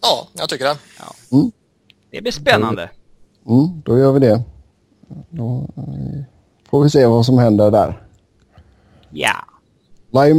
[0.02, 0.76] Ja, jag tycker det.
[2.10, 2.90] Det blir spännande.
[3.46, 4.42] Mm, då gör vi det.
[5.30, 6.22] Då eh,
[6.70, 8.02] får vi se vad som händer där.
[9.10, 9.44] Ja.
[10.10, 10.34] Lär ju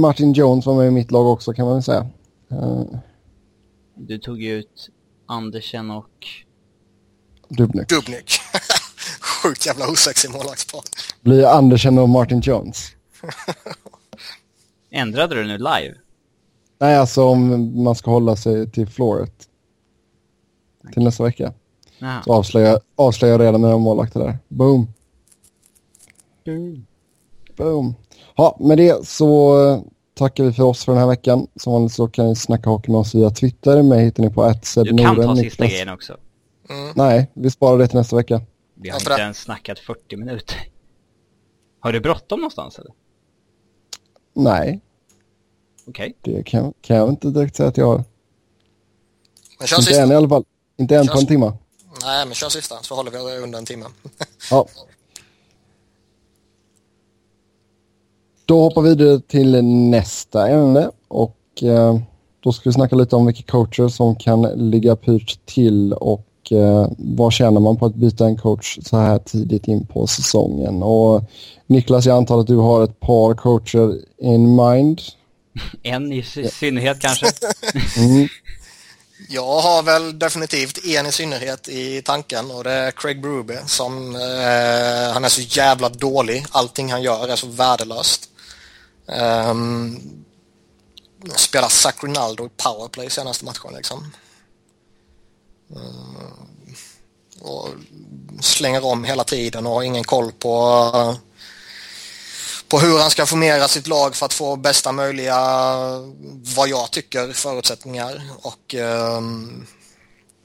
[0.00, 2.06] Martin Jones var med i mitt lag också kan man väl säga.
[2.50, 2.82] Eh,
[3.94, 4.88] Du tog ut
[5.26, 6.26] Andersen och...
[7.48, 7.88] Dubnik.
[7.88, 8.32] Dubnik.
[9.42, 10.80] Sjukt jävla osexig målvaktspar.
[11.20, 12.90] Blir Andersen och Martin Jones.
[14.90, 15.94] Ändrade du nu live?
[16.78, 19.48] Nej, alltså om man ska hålla sig till flooret.
[20.92, 21.52] Till nästa vecka.
[21.98, 22.22] Jaha.
[22.22, 24.38] Så avslöjar, avslöjar redan mina målvakter där.
[24.48, 24.88] Boom.
[27.56, 27.94] Boom.
[28.36, 29.56] Ja, med det så
[30.14, 31.46] tackar vi för oss för den här veckan.
[31.56, 33.82] Som vanligt så kan ni snacka hockey med oss via Twitter.
[33.82, 36.16] Mig hittar ni på Du kan ta sista grejen också.
[36.70, 36.92] Mm.
[36.96, 38.40] Nej, vi sparar det till nästa vecka.
[38.74, 40.56] Vi har inte ens snackat 40 minuter.
[41.80, 42.92] Har du bråttom någonstans eller?
[44.38, 44.80] Nej,
[45.86, 46.14] Okej.
[46.22, 48.04] det kan, kan jag inte direkt säga att jag har.
[49.58, 50.02] Men kör Inte sista.
[50.02, 50.44] än i alla fall.
[50.76, 51.52] Inte än Kör på en timme.
[52.02, 53.84] Nej, men kör sista så håller vi under en timme.
[54.50, 54.66] Ja.
[58.44, 61.98] Då hoppar vi vidare till nästa ämne och eh,
[62.40, 66.88] Då ska vi snacka lite om vilka coacher som kan ligga pyrt till och eh,
[66.98, 70.82] vad känner man på att byta en coach så här tidigt in på säsongen.
[70.82, 71.22] Och
[71.66, 75.00] Niklas, jag antar att du har ett par coacher in mind.
[75.82, 76.22] En i
[76.52, 77.26] synnerhet kanske?
[77.96, 78.28] mm.
[79.28, 84.14] Jag har väl definitivt en i synnerhet i tanken och det är Craig Bruby som
[84.16, 86.44] eh, han är så jävla dålig.
[86.50, 88.28] Allting han gör är så värdelöst.
[89.50, 90.00] Um,
[91.36, 94.12] spelar Zach Rinaldo i powerplay senaste matchen liksom.
[95.76, 96.48] Eh,
[97.40, 97.68] och
[98.40, 101.28] slänger om hela tiden och har ingen koll på eh,
[102.68, 105.38] på hur han ska formera sitt lag för att få bästa möjliga,
[106.56, 108.22] vad jag tycker, förutsättningar.
[108.42, 109.16] Och eh,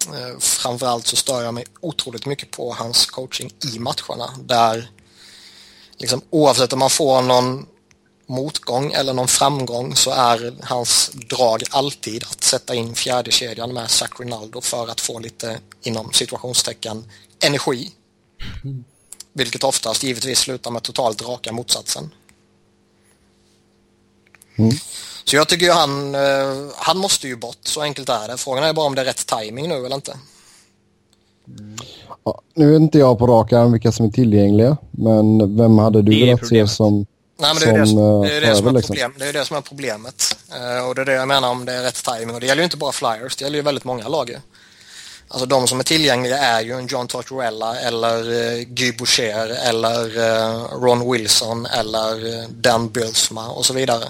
[0.07, 4.33] eh, framförallt så stör jag mig otroligt mycket på hans coaching i matcherna.
[4.39, 4.91] Där
[5.97, 7.65] liksom, oavsett om man får någon
[8.25, 13.91] motgång eller någon framgång så är hans drag alltid att sätta in fjärde kedjan med
[13.91, 17.05] Zach Rinaldo för att få lite, inom situationstecken,
[17.45, 17.91] energi.
[19.33, 22.09] Vilket oftast givetvis slutar med totalt raka motsatsen.
[24.55, 24.71] Mm.
[25.23, 28.37] Så jag tycker ju han, eh, han måste ju bort, så enkelt är det.
[28.37, 30.17] Frågan är bara om det är rätt timing nu eller inte.
[31.47, 31.77] Mm.
[32.23, 36.01] Ja, nu vet inte jag på rak arm vilka som är tillgängliga, men vem hade
[36.01, 37.05] du velat se som
[37.43, 38.95] Nej, men det är det som, det är det som är, liksom.
[38.95, 40.37] problem, det är det som är problemet.
[40.55, 42.35] Uh, och det är det jag menar om det är rätt timing.
[42.35, 44.39] Och det gäller ju inte bara Flyers, det gäller ju väldigt många lag.
[45.27, 50.17] Alltså de som är tillgängliga är ju en John Tortorella eller uh, Guy Boucher eller
[50.17, 54.05] uh, Ron Wilson eller uh, Dan Bilsma och så vidare.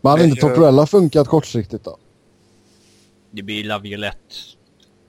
[0.00, 1.98] Men hade inte Tortorella funkat kortsiktigt då?
[3.30, 4.34] Det blir La Violette.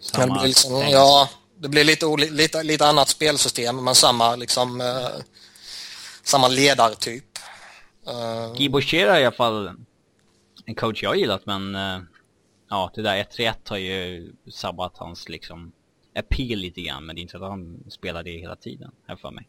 [0.01, 1.29] Samma det blir liksom, ja,
[1.61, 4.81] det blir lite, lite, lite annat spelsystem men samma liksom
[6.27, 7.23] samma ledartyp.
[8.57, 9.71] Guy Boucher är i alla fall
[10.65, 11.99] en coach jag gillat men uh,
[12.69, 15.71] ja det där 1-3-1 har ju sabbat hans liksom
[16.15, 19.15] appeal lite grann men det är inte så att han spelar det hela tiden här
[19.15, 19.47] för mig.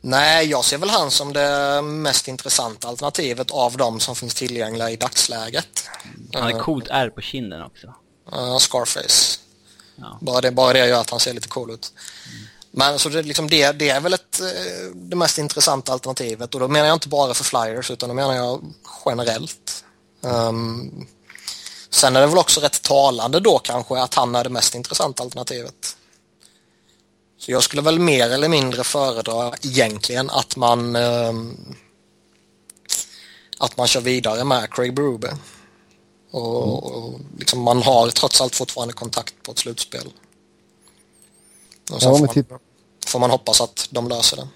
[0.00, 4.90] Nej, jag ser väl han som det mest intressanta alternativet av de som finns tillgängliga
[4.90, 5.90] i dagsläget.
[6.32, 7.94] Han har coolt R på kinden också.
[8.32, 9.40] Uh, Scarface.
[9.96, 10.18] Ja.
[10.20, 11.92] Bara, det, bara det gör att han ser lite cool ut.
[12.32, 12.43] Mm.
[12.76, 16.60] Men så det, liksom det, det är väl ett, eh, det mest intressanta alternativet och
[16.60, 18.64] då menar jag inte bara för Flyers utan då menar jag
[19.06, 19.84] generellt.
[20.20, 21.06] Um,
[21.90, 25.22] sen är det väl också rätt talande då kanske att han är det mest intressanta
[25.22, 25.96] alternativet.
[27.38, 31.76] Så jag skulle väl mer eller mindre föredra egentligen att man um,
[33.58, 35.36] att man kör vidare med Craig Berube.
[36.30, 40.12] Och, och liksom man har trots allt fortfarande kontakt på ett slutspel.
[41.92, 42.58] Och så ja, får, man,
[43.06, 44.48] får man hoppas att de löser det.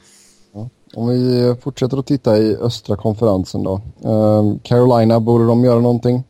[0.52, 0.68] Ja.
[0.94, 3.80] Om vi fortsätter att titta i östra konferensen då.
[4.04, 6.24] Uh, Carolina, borde de göra någonting?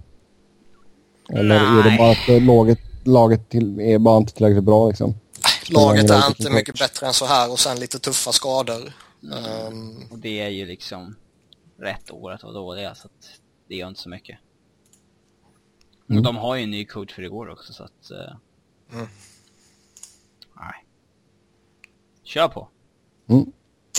[1.29, 1.79] Eller Nej.
[1.81, 5.15] är det bara att laget, laget till, är bara inte tillräckligt bra liksom?
[5.71, 8.93] Laget är inte mycket bättre än så här och sen lite tuffa skador.
[9.23, 9.67] Mm.
[9.67, 11.17] Um, och det är ju liksom
[11.79, 13.29] rätt år att vara dåliga så att
[13.69, 14.39] det gör inte så mycket.
[16.11, 16.19] Mm.
[16.19, 18.11] Och de har ju en ny coach för igår också så att...
[18.11, 18.37] Uh,
[18.93, 19.09] mm.
[20.57, 20.85] Nej.
[22.29, 22.69] Kör på.
[23.29, 23.53] Mm.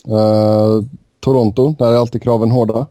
[0.08, 0.84] Uh,
[1.20, 2.88] Toronto, där är alltid kraven hårda.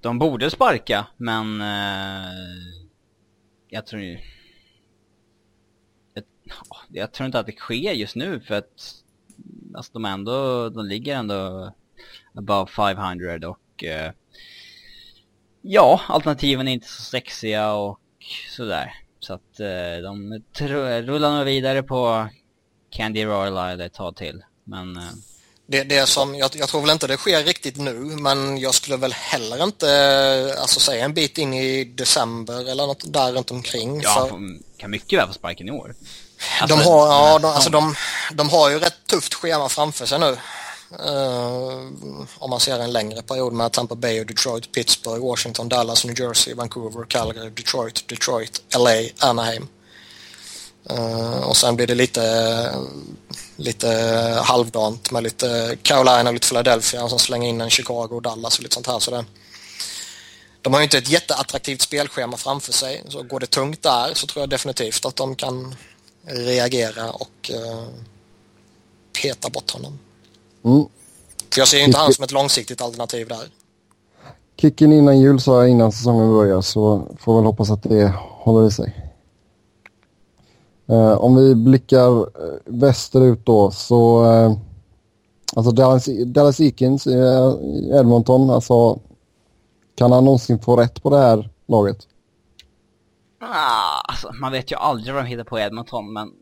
[0.00, 2.28] De borde sparka, men uh,
[3.68, 4.18] jag tror ju...
[6.14, 6.24] Jag,
[6.88, 8.94] jag, tror inte att det sker just nu för att
[9.74, 11.72] alltså de ändå, de ligger ändå
[12.34, 14.12] above 500 och uh,
[15.62, 18.00] ja, alternativen är inte så sexiga och
[18.56, 18.92] sådär.
[19.18, 19.56] Så att
[20.02, 20.42] de
[21.02, 22.28] rullar nog vidare på
[22.90, 24.42] Candy Royal ett tag till.
[24.64, 24.96] Men...
[24.96, 25.02] Eh,
[25.66, 28.96] det, det som, jag, jag, tror väl inte det sker riktigt nu, men jag skulle
[28.96, 34.00] väl heller inte, alltså säga en bit in i december eller något där runt omkring.
[34.00, 34.38] Ja, för...
[34.76, 35.94] kan mycket väl få sparken i år.
[36.60, 37.94] Alltså, de har, ja, de, alltså de,
[38.32, 40.36] de har ju rätt tufft schema framför sig nu.
[40.92, 41.92] Uh,
[42.38, 46.20] om man ser en längre period med Tampa Bay och Detroit, Pittsburgh, Washington, Dallas, New
[46.20, 49.68] Jersey, Vancouver, Calgary, Detroit, Detroit, LA, Anaheim.
[50.90, 52.74] Uh, och sen blir det lite,
[53.56, 53.88] lite
[54.44, 58.56] halvdant med lite Carolina och lite Philadelphia och sen slänga in en Chicago och Dallas
[58.58, 58.98] och lite sånt här.
[58.98, 59.24] Så det,
[60.62, 63.02] de har ju inte ett jätteattraktivt spelschema framför sig.
[63.08, 65.74] Så går det tungt där så tror jag definitivt att de kan
[66.24, 67.88] reagera och uh,
[69.22, 69.98] peta bort honom.
[70.64, 70.84] Mm.
[71.52, 73.48] För jag ser inte han som ett långsiktigt alternativ där.
[74.56, 78.68] Kicken innan jul sa jag innan säsongen börjar så får väl hoppas att det håller
[78.68, 79.09] i sig.
[80.90, 84.56] Eh, om vi blickar eh, västerut då så eh,
[85.56, 87.12] alltså Dallas, Dallas Eakins i
[87.92, 89.00] Edmonton, alltså
[89.94, 92.08] kan han någonsin få rätt på det här laget?
[93.40, 96.32] Ah, alltså, man vet ju aldrig vad de hittar på i Edmonton, men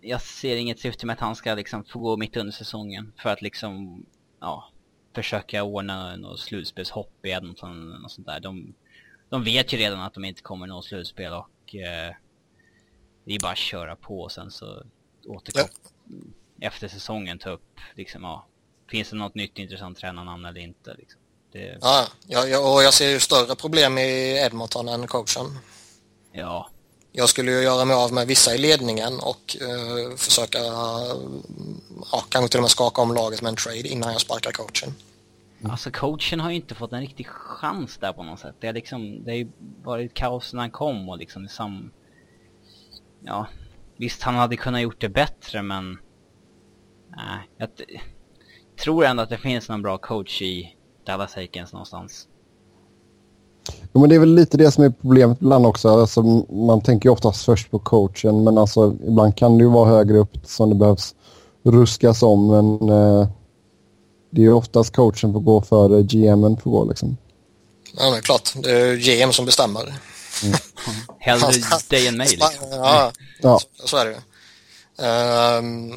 [0.00, 3.30] jag ser inget syfte med att han ska liksom få gå mitt under säsongen för
[3.30, 4.04] att liksom,
[4.40, 4.64] ja,
[5.14, 8.40] försöka ordna något slutspelshopp i Edmonton och sånt där.
[8.40, 8.74] De,
[9.28, 12.14] de vet ju redan att de inte kommer nå slutspel och eh,
[13.24, 14.82] det är bara att köra på och sen så
[15.26, 15.68] återkoppla
[16.58, 16.68] ja.
[16.68, 18.46] efter säsongen ta upp liksom, ja,
[18.90, 21.20] finns det något nytt intressant tränarnamn eller inte liksom.
[21.52, 21.78] Det...
[21.80, 25.58] Ja, jag, och jag ser ju större problem i Edmonton än coachen.
[26.32, 26.70] Ja.
[27.12, 31.40] Jag skulle ju göra mig av med vissa i ledningen och uh, försöka, uh,
[32.12, 34.94] ja, kanske till och med skaka om laget med en trade innan jag sparkar coachen.
[35.70, 38.54] Alltså coachen har ju inte fått en riktig chans där på något sätt.
[38.60, 39.48] Det, är liksom, det har ju
[39.82, 41.90] varit kaos när han kom och liksom sam...
[43.24, 43.46] Ja,
[43.96, 45.98] visst han hade kunnat gjort det bättre men...
[47.16, 47.68] Nej, jag
[48.82, 52.28] tror ändå att det finns någon bra coach i Dallas Aikens någonstans.
[53.92, 55.88] Jo, men det är väl lite det som är problemet ibland också.
[55.88, 59.88] Alltså, man tänker ju oftast först på coachen men alltså ibland kan det ju vara
[59.88, 61.14] högre upp som det behövs
[61.64, 63.28] ruskas om men eh,
[64.30, 67.16] det är ju oftast coachen får gå före GMen får gå liksom.
[67.96, 68.52] Ja, det är klart.
[68.62, 69.94] Det är GM som bestämmer.
[70.42, 70.58] Mm.
[71.18, 71.52] Hellre
[71.88, 72.68] dig än mig liksom.
[72.70, 73.58] Ja, ja.
[73.58, 74.18] Så, så är det ju.
[74.98, 75.92] Um,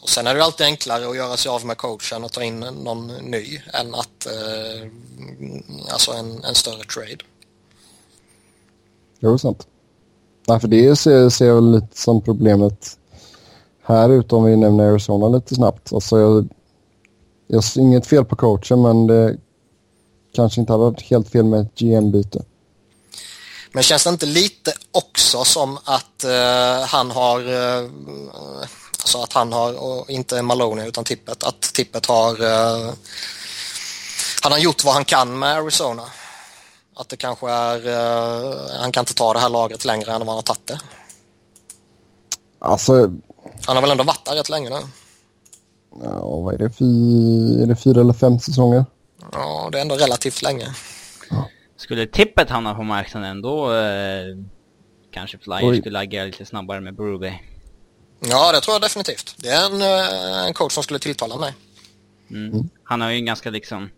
[0.00, 2.60] och sen är det alltid enklare att göra sig av med coachen och ta in
[2.60, 4.90] någon ny än att uh,
[5.92, 7.24] alltså en, en större trade.
[9.20, 9.66] Jo, sant.
[10.48, 12.98] Nej, för det ser, ser jag lite som problemet
[13.82, 15.92] här ute om vi nämner Arizona lite snabbt.
[15.92, 16.48] Alltså jag,
[17.46, 19.36] jag ser inget fel på coachen men det
[20.32, 22.42] kanske inte hade varit helt fel med ett GM-byte.
[23.72, 27.90] Men känns det inte lite också som att uh, han har uh,
[29.00, 32.92] alltså att han har, och inte Maloney utan Tippet, att Tippet har uh,
[34.42, 36.02] han har gjort vad han kan med Arizona.
[36.96, 40.36] Att det kanske är, han kan inte ta det här laget längre än vad han
[40.36, 40.80] har tagit det.
[42.58, 42.92] Alltså...
[43.66, 44.80] Han har väl ändå varit där rätt länge nu?
[46.02, 46.70] Ja, vad är det?
[46.70, 46.84] Fy,
[47.62, 48.84] är det fyra eller fem säsonger?
[49.32, 50.74] Ja, det är ändå relativt länge.
[51.82, 54.36] Skulle tippet hamna på marknaden då eh,
[55.10, 55.80] kanske Flyers Oj.
[55.80, 57.40] skulle agera lite snabbare med Berube.
[58.20, 59.34] Ja, det tror jag definitivt.
[59.36, 61.54] Det är en, eh, en coach som skulle tilltala mig.
[62.30, 62.52] Mm.
[62.52, 62.70] Mm.
[62.84, 63.90] Han har ju en ganska liksom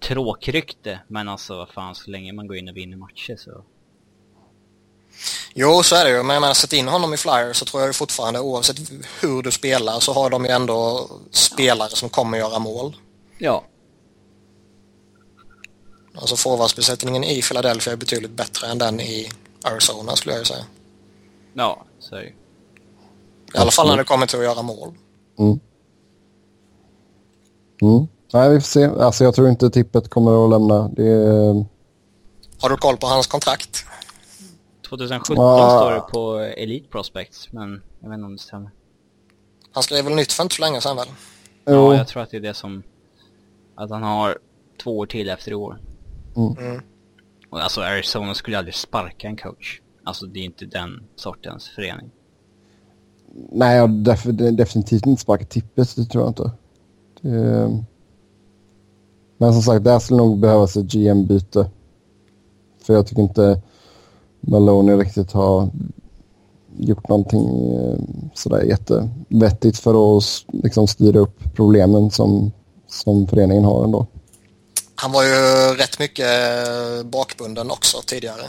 [0.00, 3.64] tråkrykte, men alltså vad fan, så länge man går in och vinner matcher så...
[5.54, 6.22] Jo, så är det ju.
[6.22, 8.76] Men jag menar, sätt in honom i Flyers så tror jag fortfarande, oavsett
[9.20, 12.96] hur du spelar, så har de ju ändå spelare som kommer göra mål.
[13.38, 13.64] Ja.
[16.14, 19.30] Alltså forwardsbesättningen i Philadelphia är betydligt bättre än den i
[19.64, 20.64] Arizona skulle jag ju säga.
[21.54, 22.34] Ja, så I
[23.54, 24.94] alla fall när det kommer till att göra mål.
[25.38, 25.60] Mm.
[27.82, 28.06] Mm.
[28.32, 28.84] Nej, vi får se.
[28.84, 30.88] Alltså jag tror inte tippet kommer att lämna.
[30.88, 31.64] Det är...
[32.60, 33.84] Har du koll på hans kontrakt?
[34.88, 35.80] 2017 ah.
[35.80, 38.70] står det på Elite Prospects, men jag vet inte om det stämmer.
[39.72, 41.08] Han skrev väl nytt för inte så länge sedan väl?
[41.64, 42.82] Ja, jag tror att det är det som...
[43.74, 44.38] Att han har
[44.82, 45.78] två år till efter i år.
[46.36, 46.56] Mm.
[46.58, 46.82] Mm.
[47.50, 49.80] Och alltså Arizona skulle aldrig sparka en coach.
[50.04, 52.10] Alltså det är inte den sortens förening.
[53.52, 56.50] Nej, jag def definitivt inte sparka tippet, det tror jag inte.
[57.20, 57.84] Det...
[59.38, 61.70] Men som sagt, där skulle nog behövas ett GM-byte.
[62.82, 63.62] För jag tycker inte
[64.40, 65.70] Maloney riktigt har
[66.76, 67.98] gjort någonting eh,
[68.34, 72.52] sådär jättevettigt för att liksom styra upp problemen som,
[72.86, 74.06] som föreningen har ändå.
[75.02, 76.26] Han var ju rätt mycket
[77.04, 78.42] bakbunden också tidigare.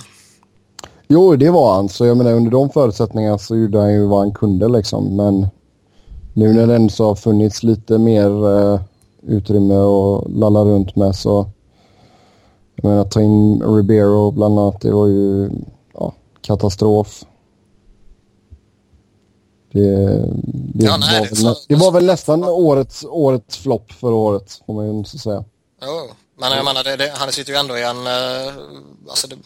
[1.08, 1.89] Jo, det var han.
[1.89, 5.16] Så jag menar under de förutsättningarna så gjorde han ju vad han kunde liksom.
[5.16, 5.47] Men
[6.34, 8.82] nu när det ändå har funnits lite mer uh,
[9.22, 11.49] utrymme att lalla runt med så...
[12.76, 15.49] Jag menar ta in Ribeiro bland annat, det var ju
[15.93, 17.26] ja, katastrof.
[19.72, 19.95] Det,
[20.74, 24.74] det, ja, nej, var, väl, det var väl nästan årets, årets flopp förra året, får
[24.74, 25.43] man ju säga.
[25.82, 26.16] Jo,
[26.49, 28.07] men jag menar, det, det, han sitter ju ändå i en...
[28.07, 28.53] Uh,
[29.09, 29.37] alltså det,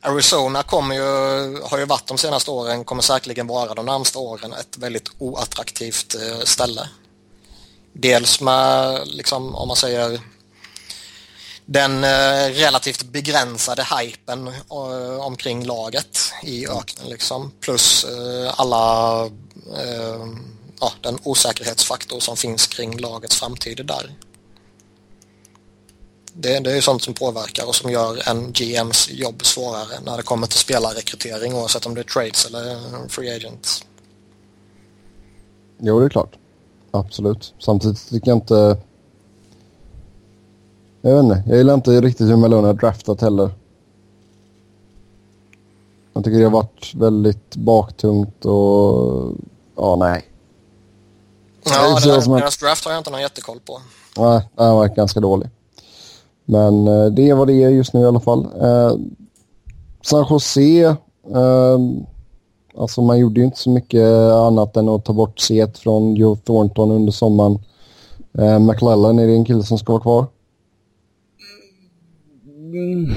[0.00, 4.52] Arizona kommer ju, har ju varit de senaste åren, kommer säkerligen vara de närmsta åren
[4.52, 6.88] ett väldigt oattraktivt uh, ställe.
[7.92, 10.20] Dels med, liksom, om man säger,
[11.64, 14.52] den uh, relativt begränsade hypen
[15.20, 17.52] omkring laget i öknen liksom.
[17.60, 18.06] Plus
[18.56, 19.30] alla,
[20.80, 24.14] ja, den osäkerhetsfaktor som finns kring lagets framtid där.
[26.34, 30.22] Det, det är sånt som påverkar och som gör en GMs jobb svårare när det
[30.22, 32.78] kommer till spelarrekrytering oavsett om det är trades eller
[33.08, 33.84] free agents.
[35.78, 36.36] Jo, det är klart.
[36.90, 37.54] Absolut.
[37.58, 38.76] Samtidigt tycker jag inte...
[41.00, 41.42] Jag vet inte.
[41.48, 43.50] Jag gillar inte riktigt hur Malone har draftat heller.
[46.12, 49.32] Jag tycker det har varit väldigt baktungt och...
[49.76, 50.24] Ja, nej.
[51.64, 53.80] Ja, Det där, deras draft har jag inte någon jättekoll på.
[54.16, 55.50] Nej, den har varit ganska dålig.
[56.44, 58.44] Men eh, det är vad det är just nu i alla fall.
[58.44, 58.96] Eh,
[60.02, 60.84] San Jose,
[61.34, 61.78] eh,
[62.76, 66.36] alltså man gjorde ju inte så mycket annat än att ta bort set från Joe
[66.36, 67.58] Thornton under sommaren.
[68.38, 70.26] Eh, McLellan, är det en kille som ska vara kvar?
[72.46, 73.10] Mm.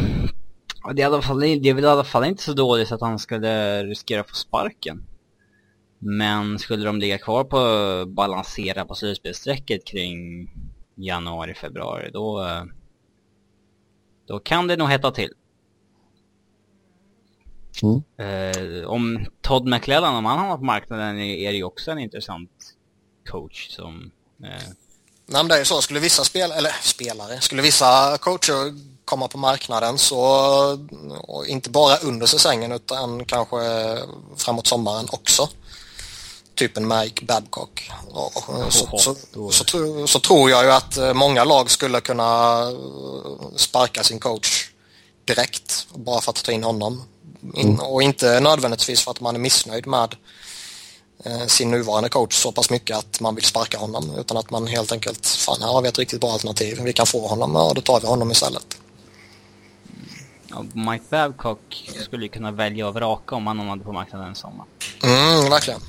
[0.95, 3.01] Det är, i alla fall, det är väl i alla fall inte så dåligt att
[3.01, 5.03] han skulle riskera att få sparken.
[5.99, 10.49] Men skulle de ligga kvar på balansera på slutspelsstrecket kring
[10.95, 12.63] januari, februari, då, eh,
[14.27, 15.33] då kan det nog hetta till.
[17.83, 18.03] Mm.
[18.17, 22.51] Eh, om Todd McLellan, om han hamnar på marknaden, är, det ju också en intressant
[23.29, 24.11] coach som...
[24.43, 24.49] Eh,
[25.27, 25.81] Nej, men det är ju så.
[25.81, 28.73] Skulle vissa spel eller spelare, skulle vissa coacher
[29.05, 30.19] komma på marknaden så,
[31.19, 33.57] och inte bara under säsongen utan kanske
[34.37, 35.49] framåt sommaren också.
[36.55, 37.91] Typ en Mike Babcock.
[38.11, 39.15] Och, och, så, så,
[39.51, 44.69] så, så tror jag ju att eh, många lag skulle kunna eh, sparka sin coach
[45.25, 47.03] direkt bara för att ta in honom.
[47.53, 50.15] In, och inte nödvändigtvis för att man är missnöjd med
[51.25, 54.67] eh, sin nuvarande coach så pass mycket att man vill sparka honom utan att man
[54.67, 57.71] helt enkelt, fan här har vi ett riktigt bra alternativ, vi kan få honom, ja
[57.75, 58.77] då tar vi honom istället.
[60.47, 64.35] ja, Mike Babcock skulle ju kunna välja och vraka om han hamnade på marknaden en
[64.35, 64.65] sommar.
[65.03, 65.81] Mm, verkligen.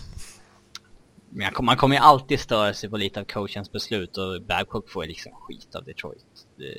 [1.31, 5.05] Men man kommer ju alltid störa sig på lite av coachens beslut och Babcock får
[5.05, 6.25] ju liksom skit av Detroit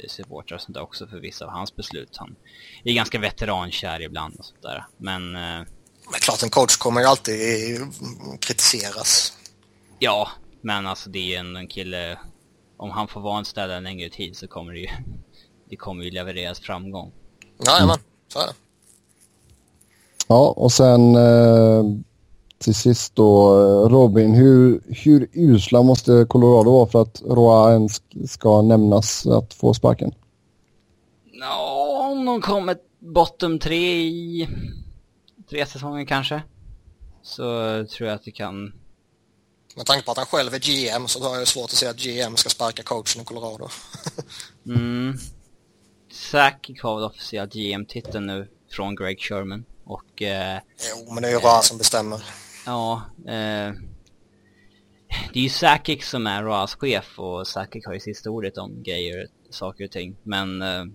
[0.07, 2.17] supportrar och sånt där också för vissa av hans beslut.
[2.17, 2.35] Han
[2.83, 4.85] är ganska veterankär ibland och sånt där.
[4.97, 5.65] Men eh,
[6.11, 7.39] Men klart en coach kommer ju alltid
[8.41, 9.33] kritiseras.
[9.99, 10.27] ja,
[10.61, 12.19] men alltså det är ju ändå en kille,
[12.77, 14.89] om han får vara en ställe en längre tid så kommer det ju,
[15.69, 17.11] det kommer ju levereras framgång.
[17.65, 18.53] Jajamän, så är det.
[20.27, 21.83] Ja, och sen eh,
[22.57, 28.01] till sist då eh, Robin, hur, hur usla måste Colorado vara för att Roa ens
[28.27, 30.13] ska nämnas att få sparken?
[31.31, 34.49] Ja, om de kommer bottom tre i
[35.49, 36.43] tre säsonger kanske.
[37.21, 37.43] Så
[37.85, 38.73] tror jag att det kan
[39.75, 41.97] Med tanke på att han själv är GM så har jag svårt att se att
[41.97, 43.67] GM ska sparka coachen i Colorado.
[44.65, 45.17] Mm.
[46.11, 49.65] Sakic har väl officiellt GM-titeln nu från Greg Sherman.
[49.85, 52.23] Och eh, jo, men det är ju Ra som bestämmer
[52.67, 53.73] ja, eh,
[55.33, 58.83] det är ju Sakic som är Ras chef och Sakic har ju sista ordet om
[58.83, 60.15] grejer, saker och ting.
[60.23, 60.85] Men eh,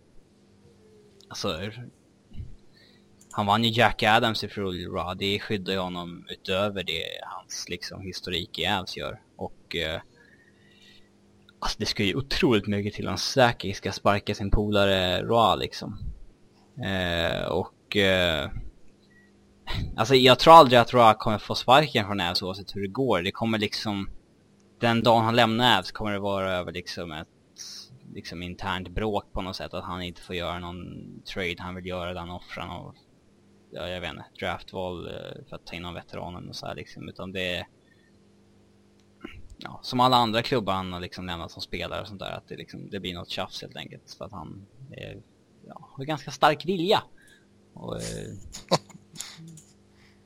[1.28, 1.60] alltså,
[3.32, 7.68] han vann ju Jack Adams i fjol Ra, det skyddar ju honom utöver det hans
[7.68, 9.20] liksom historik i Avs gör.
[9.36, 10.00] Och eh,
[11.58, 15.98] Alltså det ska ju otroligt mycket till om Sakic ska sparka sin polare Ra liksom.
[16.84, 17.96] Eh, och...
[17.96, 18.50] Eh,
[19.96, 23.22] alltså jag tror aldrig att Roa kommer få sparken från Ävs oavsett hur det går.
[23.22, 24.10] Det kommer liksom...
[24.80, 27.28] Den dagen han lämnar Ävs kommer det vara över liksom ett
[28.14, 29.74] liksom internt bråk på något sätt.
[29.74, 30.86] Att han inte får göra någon
[31.22, 32.94] trade han vill göra den han offrar någon,
[33.70, 36.74] ja jag vet inte, draftval eh, för att ta in någon veteranen och så här
[36.74, 37.08] liksom.
[37.08, 37.66] Utan det är
[39.58, 42.48] ja, som alla andra klubbar han har liksom lämnat som spelare och sånt där, att
[42.48, 44.14] det, liksom, det blir något tjafs helt enkelt.
[44.18, 45.22] För att han är,
[45.66, 47.02] ja, har ganska stark vilja.
[47.74, 48.02] Och, eh,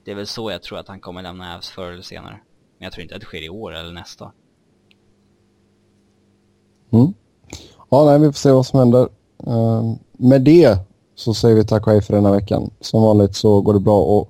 [0.07, 2.41] det är väl så jag tror att han kommer lämna Avs förr eller senare.
[2.79, 4.33] Men jag tror inte att det sker i år eller nästa.
[6.91, 7.15] Mm.
[7.91, 9.09] Ja, nej, vi får se vad som händer.
[9.47, 10.79] Eh, med det
[11.15, 12.71] så säger vi tack och hej för denna veckan.
[12.81, 14.29] Som vanligt så går det bra att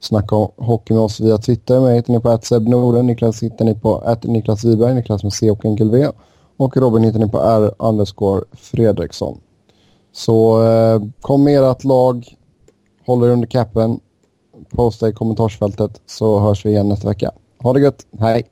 [0.00, 1.80] snacka hockey med oss via Twitter.
[1.80, 5.64] Mig hittar ni på @sebnorden, Niklas hittar ni på Niklas Wiberg, Niklas med C och
[5.64, 6.08] enkel V.
[6.56, 9.40] Och Robin hittar ni på R underscore Fredriksson.
[10.12, 12.36] Så eh, kom med ert lag,
[13.06, 14.00] håll er under capen,
[14.70, 17.30] posta i kommentarsfältet så hörs vi igen nästa vecka.
[17.62, 18.46] Ha det gött, hej!